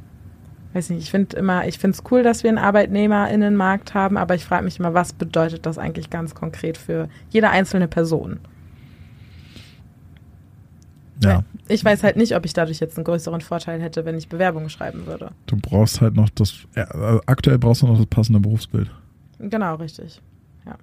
weiß 0.73 0.91
nicht, 0.91 1.03
ich 1.03 1.11
finde 1.11 1.35
immer, 1.37 1.67
ich 1.67 1.79
finde 1.79 1.97
es 1.97 2.11
cool, 2.11 2.23
dass 2.23 2.43
wir 2.43 2.49
einen 2.49 2.59
ArbeitnehmerInnenmarkt 2.59 3.93
haben, 3.93 4.17
aber 4.17 4.35
ich 4.35 4.45
frage 4.45 4.63
mich 4.63 4.79
immer, 4.79 4.93
was 4.93 5.11
bedeutet 5.11 5.65
das 5.65 5.77
eigentlich 5.77 6.09
ganz 6.09 6.33
konkret 6.33 6.77
für 6.77 7.09
jede 7.29 7.49
einzelne 7.49 7.87
Person? 7.87 8.39
Ja. 11.29 11.43
Ich 11.67 11.83
weiß 11.83 12.03
halt 12.03 12.17
nicht, 12.17 12.35
ob 12.35 12.45
ich 12.45 12.53
dadurch 12.53 12.79
jetzt 12.79 12.97
einen 12.97 13.05
größeren 13.05 13.41
Vorteil 13.41 13.81
hätte, 13.81 14.05
wenn 14.05 14.17
ich 14.17 14.27
Bewerbungen 14.27 14.69
schreiben 14.69 15.05
würde. 15.05 15.31
Du 15.47 15.55
brauchst 15.55 16.01
halt 16.01 16.15
noch 16.15 16.29
das, 16.29 16.53
ja, 16.75 16.87
aktuell 17.25 17.57
brauchst 17.57 17.81
du 17.81 17.87
noch 17.87 17.97
das 17.97 18.07
passende 18.07 18.39
Berufsbild. 18.39 18.89
Genau, 19.39 19.75
richtig. 19.75 20.21
Ja. 20.65 20.77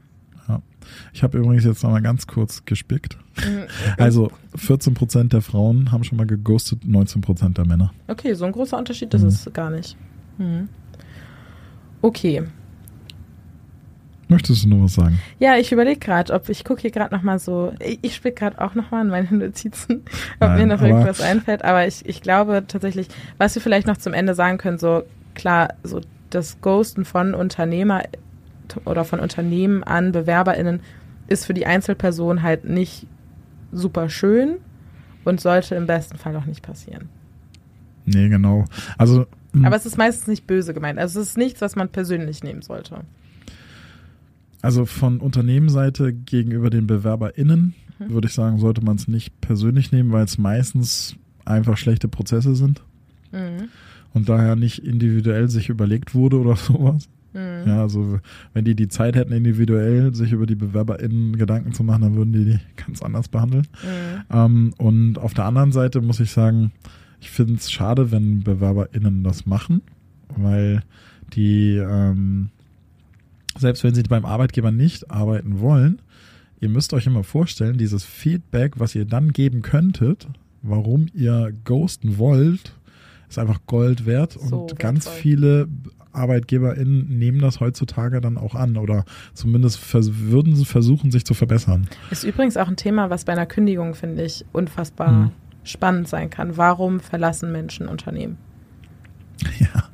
Ich 1.13 1.23
habe 1.23 1.39
übrigens 1.39 1.65
jetzt 1.65 1.83
nochmal 1.83 2.03
ganz 2.03 2.27
kurz 2.27 2.65
gespickt. 2.65 3.17
Mhm. 3.37 3.65
Also 3.99 4.31
14 4.57 4.95
Prozent 4.95 5.33
der 5.33 5.43
Frauen 5.43 5.93
haben 5.93 6.05
schon 6.05 6.19
mal 6.19 6.27
geghostet, 6.27 6.85
19 6.85 7.21
Prozent 7.21 7.59
der 7.59 7.67
Männer. 7.67 7.93
Okay, 8.09 8.35
so 8.35 8.45
ein 8.45 8.53
großer 8.53 8.79
Unterschied 8.79 9.13
ist 9.15 9.23
mhm. 9.23 9.29
es 9.29 9.51
gar 9.53 9.71
nicht. 9.71 9.97
Mhm. 10.39 10.69
Okay. 12.03 12.45
Möchtest 14.31 14.65
du 14.65 14.69
noch 14.69 14.85
was 14.85 14.95
sagen? 14.95 15.21
Ja, 15.41 15.57
ich 15.57 15.73
überlege 15.73 15.99
gerade, 15.99 16.33
ob 16.33 16.49
ich 16.49 16.65
gucke 16.65 16.83
hier 16.83 16.93
gerade 16.93 17.13
nochmal 17.13 17.41
so, 17.41 17.73
ich, 17.81 17.99
ich 18.03 18.15
spiele 18.15 18.33
gerade 18.33 18.61
auch 18.61 18.77
nochmal 18.77 19.05
in 19.05 19.11
meine 19.11 19.29
Notizen, 19.33 20.05
ob 20.41 20.49
Nein, 20.49 20.59
mir 20.59 20.67
noch 20.77 20.83
irgendwas 20.83 21.21
einfällt, 21.21 21.65
aber 21.65 21.87
ich, 21.87 22.07
ich 22.07 22.23
glaube 22.23 22.63
tatsächlich, 22.67 23.09
was 23.39 23.57
wir 23.57 23.61
vielleicht 23.61 23.89
noch 23.89 23.97
zum 23.97 24.15
Ende 24.15 24.35
sagen 24.35 24.57
können, 24.59 24.79
so 24.79 25.03
klar, 25.35 25.75
so 25.83 26.01
das 26.31 26.61
Ghosten 26.61 27.05
von 27.05 27.35
Unternehmer 27.35 28.05
oder 28.85 29.05
von 29.05 29.19
Unternehmen 29.19 29.83
an 29.83 30.13
BewerberInnen 30.13 30.81
ist 31.27 31.45
für 31.45 31.55
die 31.55 31.67
Einzelperson 31.67 32.43
halt 32.43 32.65
nicht 32.65 33.09
super 33.73 34.09
schön 34.09 34.59
und 35.25 35.41
sollte 35.41 35.75
im 35.75 35.87
besten 35.87 36.19
Fall 36.19 36.37
auch 36.37 36.45
nicht 36.45 36.63
passieren. 36.63 37.09
Nee, 38.05 38.29
genau. 38.29 38.65
Also. 38.97 39.27
Aber 39.65 39.75
es 39.75 39.87
ist 39.87 39.99
meistens 39.99 40.29
nicht 40.29 40.47
böse 40.47 40.73
gemeint. 40.73 41.01
Also 41.01 41.21
es 41.21 41.31
ist 41.31 41.39
nichts, 41.39 41.61
was 41.61 41.75
man 41.75 41.89
persönlich 41.89 42.45
nehmen 42.45 42.63
sollte. 42.63 43.01
Also 44.63 44.85
von 44.85 45.21
Unternehmensseite 45.21 46.13
gegenüber 46.13 46.71
den 46.71 46.87
BewerberInnen 46.87 47.75
mhm. 47.99 48.11
würde 48.11 48.29
ich 48.29 48.35
sagen, 48.35 48.59
sollte 48.59 48.85
man 48.85 48.97
es 48.97 49.09
nicht 49.09 49.41
persönlich 49.41 49.93
nehmen, 49.93 50.13
weil 50.13 50.25
es 50.25 50.39
meistens 50.39 51.17
einfach 51.45 51.77
schlechte 51.77 52.09
Prozesse 52.09 52.55
sind. 52.55 52.83
Mhm. 53.33 53.69
Und 54.13 54.29
daher 54.29 54.57
nicht 54.57 54.85
individuell 54.85 55.49
sich 55.49 55.69
überlegt 55.69 56.15
wurde 56.15 56.39
oder 56.39 56.57
sowas. 56.57 57.09
Mhm. 57.33 57.63
Ja, 57.67 57.83
also 57.83 58.19
wenn 58.55 58.65
die 58.65 58.75
die 58.75 58.89
Zeit 58.89 59.15
hätten, 59.15 59.33
individuell 59.33 60.15
sich 60.15 60.33
über 60.33 60.47
die 60.47 60.57
BewerberInnen 60.57 61.37
Gedanken 61.37 61.73
zu 61.73 61.85
machen, 61.85 62.03
dann 62.03 62.17
würden 62.17 62.33
die 62.33 62.45
die 62.45 62.59
ganz 62.77 63.03
anders 63.03 63.29
behandeln. 63.29 63.67
Mhm. 63.83 64.23
Ähm, 64.31 64.75
und 64.79 65.19
auf 65.19 65.35
der 65.35 65.45
anderen 65.45 65.73
Seite 65.73 66.01
muss 66.01 66.21
ich 66.21 66.33
sagen, 66.33 66.73
ich 67.21 67.31
finde 67.31 67.55
es 67.55 67.71
schade, 67.71 68.11
wenn 68.11 68.41
BewerberInnen 68.41 69.23
das 69.23 69.47
machen, 69.47 69.83
weil 70.37 70.83
die, 71.35 71.77
ähm, 71.77 72.49
selbst 73.59 73.85
wenn 73.85 73.95
sie 73.95 74.03
beim 74.03 74.25
Arbeitgeber 74.25 74.71
nicht 74.71 75.11
arbeiten 75.11 75.61
wollen, 75.61 76.01
ihr 76.61 76.69
müsst 76.69 76.93
euch 76.93 77.07
immer 77.07 77.25
vorstellen, 77.25 77.79
dieses 77.79 78.05
Feedback, 78.05 78.79
was 78.79 78.95
ihr 78.95 79.05
dann 79.05 79.33
geben 79.33 79.63
könntet, 79.63 80.29
warum 80.63 81.07
ihr 81.15 81.53
ghosten 81.65 82.19
wollt, 82.19 82.75
ist 83.29 83.39
einfach 83.39 83.61
Gold 83.67 84.07
wert 84.07 84.33
so 84.33 84.63
und 84.63 84.79
ganz 84.79 85.09
viele 85.09 85.69
ArbeitgeberInnen 86.13 87.19
nehmen 87.19 87.41
das 87.41 87.61
heutzutage 87.61 88.21
dann 88.21 88.37
auch 88.37 88.55
an 88.55 88.77
oder 88.77 89.05
zumindest 89.35 89.79
vers 89.79 90.11
würden 90.13 90.57
sie 90.57 90.65
versuchen, 90.65 91.11
sich 91.11 91.25
zu 91.25 91.35
verbessern. 91.35 91.87
Ist 92.11 92.25
übrigens 92.25 92.57
auch 92.57 92.69
ein 92.69 92.77
Thema, 92.77 93.11
was 93.11 93.25
bei 93.25 93.33
einer 93.33 93.47
Kündigung, 93.47 93.95
finde 93.95 94.25
ich, 94.25 94.45
unfassbar 94.53 95.09
hm. 95.09 95.31
spannend 95.63 96.09
sein 96.09 96.29
kann. 96.31 96.57
Warum 96.57 97.01
verlassen 97.01 97.53
Menschen 97.53 97.89
Unternehmen? 97.89 98.39
Ja. 99.59 99.89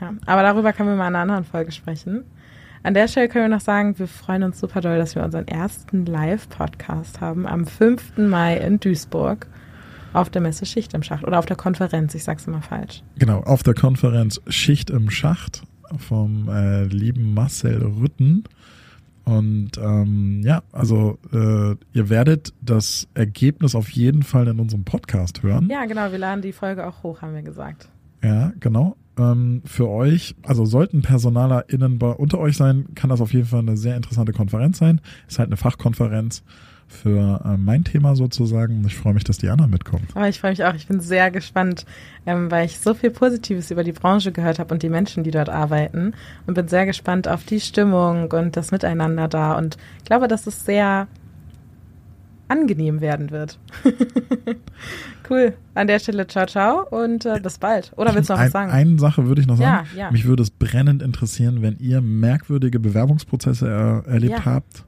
ja. 0.00 0.14
Aber 0.24 0.42
darüber 0.42 0.72
können 0.72 0.88
wir 0.88 0.96
mal 0.96 1.08
in 1.08 1.14
einer 1.14 1.22
anderen 1.22 1.44
Folge 1.44 1.72
sprechen. 1.72 2.24
An 2.82 2.94
der 2.94 3.08
Stelle 3.08 3.28
können 3.28 3.50
wir 3.50 3.56
noch 3.56 3.60
sagen, 3.60 3.98
wir 3.98 4.08
freuen 4.08 4.42
uns 4.42 4.58
super 4.58 4.80
doll, 4.80 4.96
dass 4.96 5.14
wir 5.14 5.22
unseren 5.22 5.46
ersten 5.46 6.06
Live-Podcast 6.06 7.20
haben 7.20 7.46
am 7.46 7.66
5. 7.66 8.16
Mai 8.16 8.56
in 8.56 8.80
Duisburg. 8.80 9.46
Auf 10.14 10.30
der 10.30 10.40
Messe 10.40 10.64
Schicht 10.64 10.94
im 10.94 11.02
Schacht 11.02 11.24
oder 11.24 11.38
auf 11.38 11.46
der 11.46 11.56
Konferenz, 11.56 12.14
ich 12.14 12.24
sag's 12.24 12.46
immer 12.46 12.62
falsch. 12.62 13.02
Genau, 13.18 13.40
auf 13.42 13.62
der 13.62 13.74
Konferenz 13.74 14.40
Schicht 14.48 14.90
im 14.90 15.10
Schacht 15.10 15.62
vom 15.98 16.48
äh, 16.48 16.84
lieben 16.84 17.34
Marcel 17.34 17.82
Rütten. 17.82 18.44
Und 19.24 19.72
ähm, 19.76 20.40
ja, 20.42 20.62
also 20.72 21.18
äh, 21.32 21.76
ihr 21.92 22.08
werdet 22.08 22.54
das 22.62 23.06
Ergebnis 23.14 23.74
auf 23.74 23.90
jeden 23.90 24.22
Fall 24.22 24.48
in 24.48 24.58
unserem 24.58 24.84
Podcast 24.84 25.42
hören. 25.42 25.68
Ja, 25.70 25.84
genau, 25.84 26.10
wir 26.10 26.18
laden 26.18 26.40
die 26.40 26.52
Folge 26.52 26.86
auch 26.86 27.02
hoch, 27.02 27.20
haben 27.20 27.34
wir 27.34 27.42
gesagt. 27.42 27.88
Ja, 28.22 28.52
genau. 28.58 28.96
Ähm, 29.18 29.62
für 29.64 29.88
euch, 29.88 30.34
also 30.42 30.64
sollten 30.64 31.02
PersonalerInnen 31.02 32.00
unter 32.00 32.38
euch 32.38 32.56
sein, 32.56 32.86
kann 32.94 33.10
das 33.10 33.20
auf 33.20 33.32
jeden 33.32 33.46
Fall 33.46 33.60
eine 33.60 33.76
sehr 33.76 33.96
interessante 33.96 34.32
Konferenz 34.32 34.78
sein. 34.78 35.00
Ist 35.28 35.38
halt 35.38 35.48
eine 35.48 35.56
Fachkonferenz 35.56 36.42
für 36.90 37.40
äh, 37.44 37.56
mein 37.56 37.84
Thema 37.84 38.16
sozusagen. 38.16 38.84
Ich 38.86 38.96
freue 38.96 39.14
mich, 39.14 39.24
dass 39.24 39.38
die 39.38 39.48
anderen 39.48 39.70
mitkommen. 39.70 40.06
Aber 40.14 40.28
ich 40.28 40.40
freue 40.40 40.50
mich 40.50 40.64
auch. 40.64 40.74
Ich 40.74 40.88
bin 40.88 41.00
sehr 41.00 41.30
gespannt, 41.30 41.86
ähm, 42.26 42.50
weil 42.50 42.66
ich 42.66 42.78
so 42.80 42.94
viel 42.94 43.10
Positives 43.10 43.70
über 43.70 43.84
die 43.84 43.92
Branche 43.92 44.32
gehört 44.32 44.58
habe 44.58 44.74
und 44.74 44.82
die 44.82 44.88
Menschen, 44.88 45.22
die 45.22 45.30
dort 45.30 45.48
arbeiten. 45.48 46.14
Und 46.46 46.54
bin 46.54 46.68
sehr 46.68 46.86
gespannt 46.86 47.28
auf 47.28 47.44
die 47.44 47.60
Stimmung 47.60 48.30
und 48.32 48.56
das 48.56 48.72
Miteinander 48.72 49.28
da. 49.28 49.56
Und 49.56 49.76
glaube, 50.04 50.26
dass 50.28 50.46
es 50.46 50.64
sehr 50.64 51.06
angenehm 52.50 53.00
werden 53.00 53.30
wird. 53.30 53.58
cool. 55.30 55.54
An 55.74 55.86
der 55.86 55.98
Stelle 55.98 56.26
ciao, 56.26 56.46
ciao 56.46 56.86
und 56.90 57.24
äh, 57.24 57.40
bis 57.40 57.58
bald. 57.58 57.92
Oder 57.96 58.14
willst 58.14 58.28
du 58.28 58.34
noch 58.34 58.40
was 58.40 58.52
sagen? 58.52 58.70
Eine 58.70 58.98
Sache 58.98 59.26
würde 59.26 59.40
ich 59.40 59.46
noch 59.46 59.56
sagen. 59.56 59.86
Ja, 59.94 60.04
ja. 60.04 60.10
Mich 60.10 60.26
würde 60.26 60.42
es 60.42 60.50
brennend 60.50 61.02
interessieren, 61.02 61.62
wenn 61.62 61.78
ihr 61.78 62.00
merkwürdige 62.00 62.80
Bewerbungsprozesse 62.80 63.68
er, 63.68 64.04
erlebt 64.06 64.38
ja. 64.38 64.44
habt 64.44 64.84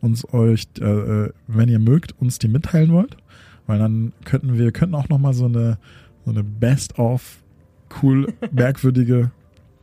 uns 0.00 0.32
euch, 0.32 0.68
äh, 0.80 0.84
äh, 0.84 1.32
wenn 1.46 1.68
ihr 1.68 1.78
mögt, 1.78 2.14
uns 2.20 2.38
die 2.38 2.48
mitteilen 2.48 2.92
wollt, 2.92 3.16
weil 3.66 3.78
dann 3.78 4.12
könnten 4.24 4.56
wir 4.56 4.70
könnten 4.72 4.94
auch 4.94 5.08
noch 5.08 5.18
mal 5.18 5.32
so 5.32 5.46
eine 5.46 5.78
so 6.24 6.30
eine 6.30 6.44
Best 6.44 6.98
of 6.98 7.38
cool 8.02 8.32
merkwürdige 8.52 9.30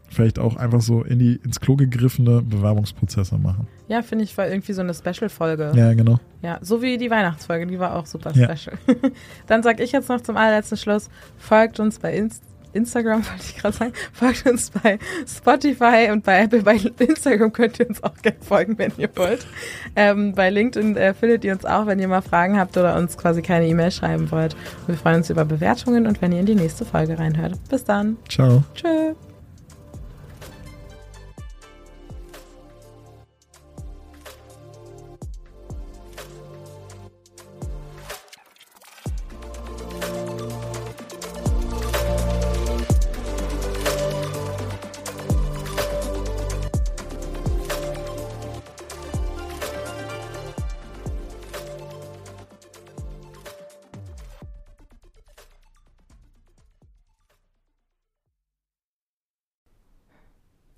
vielleicht 0.10 0.40
auch 0.40 0.56
einfach 0.56 0.82
so 0.82 1.04
in 1.04 1.20
die 1.20 1.40
ins 1.44 1.60
Klo 1.60 1.76
gegriffene 1.76 2.42
Bewerbungsprozesse 2.42 3.38
machen. 3.38 3.68
Ja, 3.88 4.02
finde 4.02 4.24
ich 4.24 4.38
war 4.38 4.48
irgendwie 4.48 4.74
so 4.74 4.82
eine 4.82 4.94
Special 4.94 5.30
Folge. 5.30 5.72
Ja, 5.76 5.94
genau. 5.94 6.20
Ja, 6.42 6.60
so 6.62 6.82
wie 6.82 6.98
die 6.98 7.10
Weihnachtsfolge, 7.10 7.68
die 7.68 7.80
war 7.80 7.96
auch 7.96 8.06
super 8.06 8.32
special. 8.32 8.78
Ja. 8.88 8.96
dann 9.48 9.64
sag 9.64 9.80
ich 9.80 9.92
jetzt 9.92 10.10
noch 10.10 10.22
zum 10.22 10.38
allerletzten 10.38 10.78
Schluss, 10.78 11.10
folgt 11.38 11.80
uns 11.80 12.00
bei 12.00 12.16
Insta 12.16 12.46
Instagram, 12.76 13.26
wollte 13.26 13.44
ich 13.44 13.56
gerade 13.56 13.76
sagen. 13.76 13.94
Folgt 14.12 14.46
uns 14.46 14.70
bei 14.70 15.00
Spotify 15.26 16.10
und 16.12 16.24
bei 16.24 16.44
Apple. 16.44 16.62
Bei 16.62 16.76
Instagram 16.76 17.52
könnt 17.54 17.80
ihr 17.80 17.88
uns 17.88 18.04
auch 18.04 18.16
gerne 18.22 18.38
folgen, 18.42 18.78
wenn 18.78 18.92
ihr 18.98 19.10
wollt. 19.16 19.48
Ähm, 19.96 20.34
bei 20.34 20.50
LinkedIn 20.50 20.98
äh, 20.98 21.14
findet 21.14 21.44
ihr 21.46 21.54
uns 21.54 21.66
auch, 21.66 21.88
wenn 21.88 22.00
ihr 22.00 22.08
mal 22.08 22.22
Fragen 22.22 22.60
habt 22.60 22.78
oder 22.78 22.98
uns 22.98 23.18
quasi 23.18 23.42
keine 23.42 23.68
E-Mail 23.68 23.92
schreiben 23.92 24.30
wollt. 24.30 24.56
Wir 24.88 24.98
freuen 24.98 25.18
uns 25.18 25.30
über 25.30 25.46
Bewertungen 25.46 26.06
und 26.06 26.22
wenn 26.22 26.32
ihr 26.34 26.42
in 26.42 26.46
die 26.46 26.56
nächste 26.56 26.86
Folge 26.86 27.18
reinhört. 27.18 27.54
Bis 27.70 27.86
dann. 27.86 28.18
Ciao. 28.30 28.64
Tschö. 28.76 29.14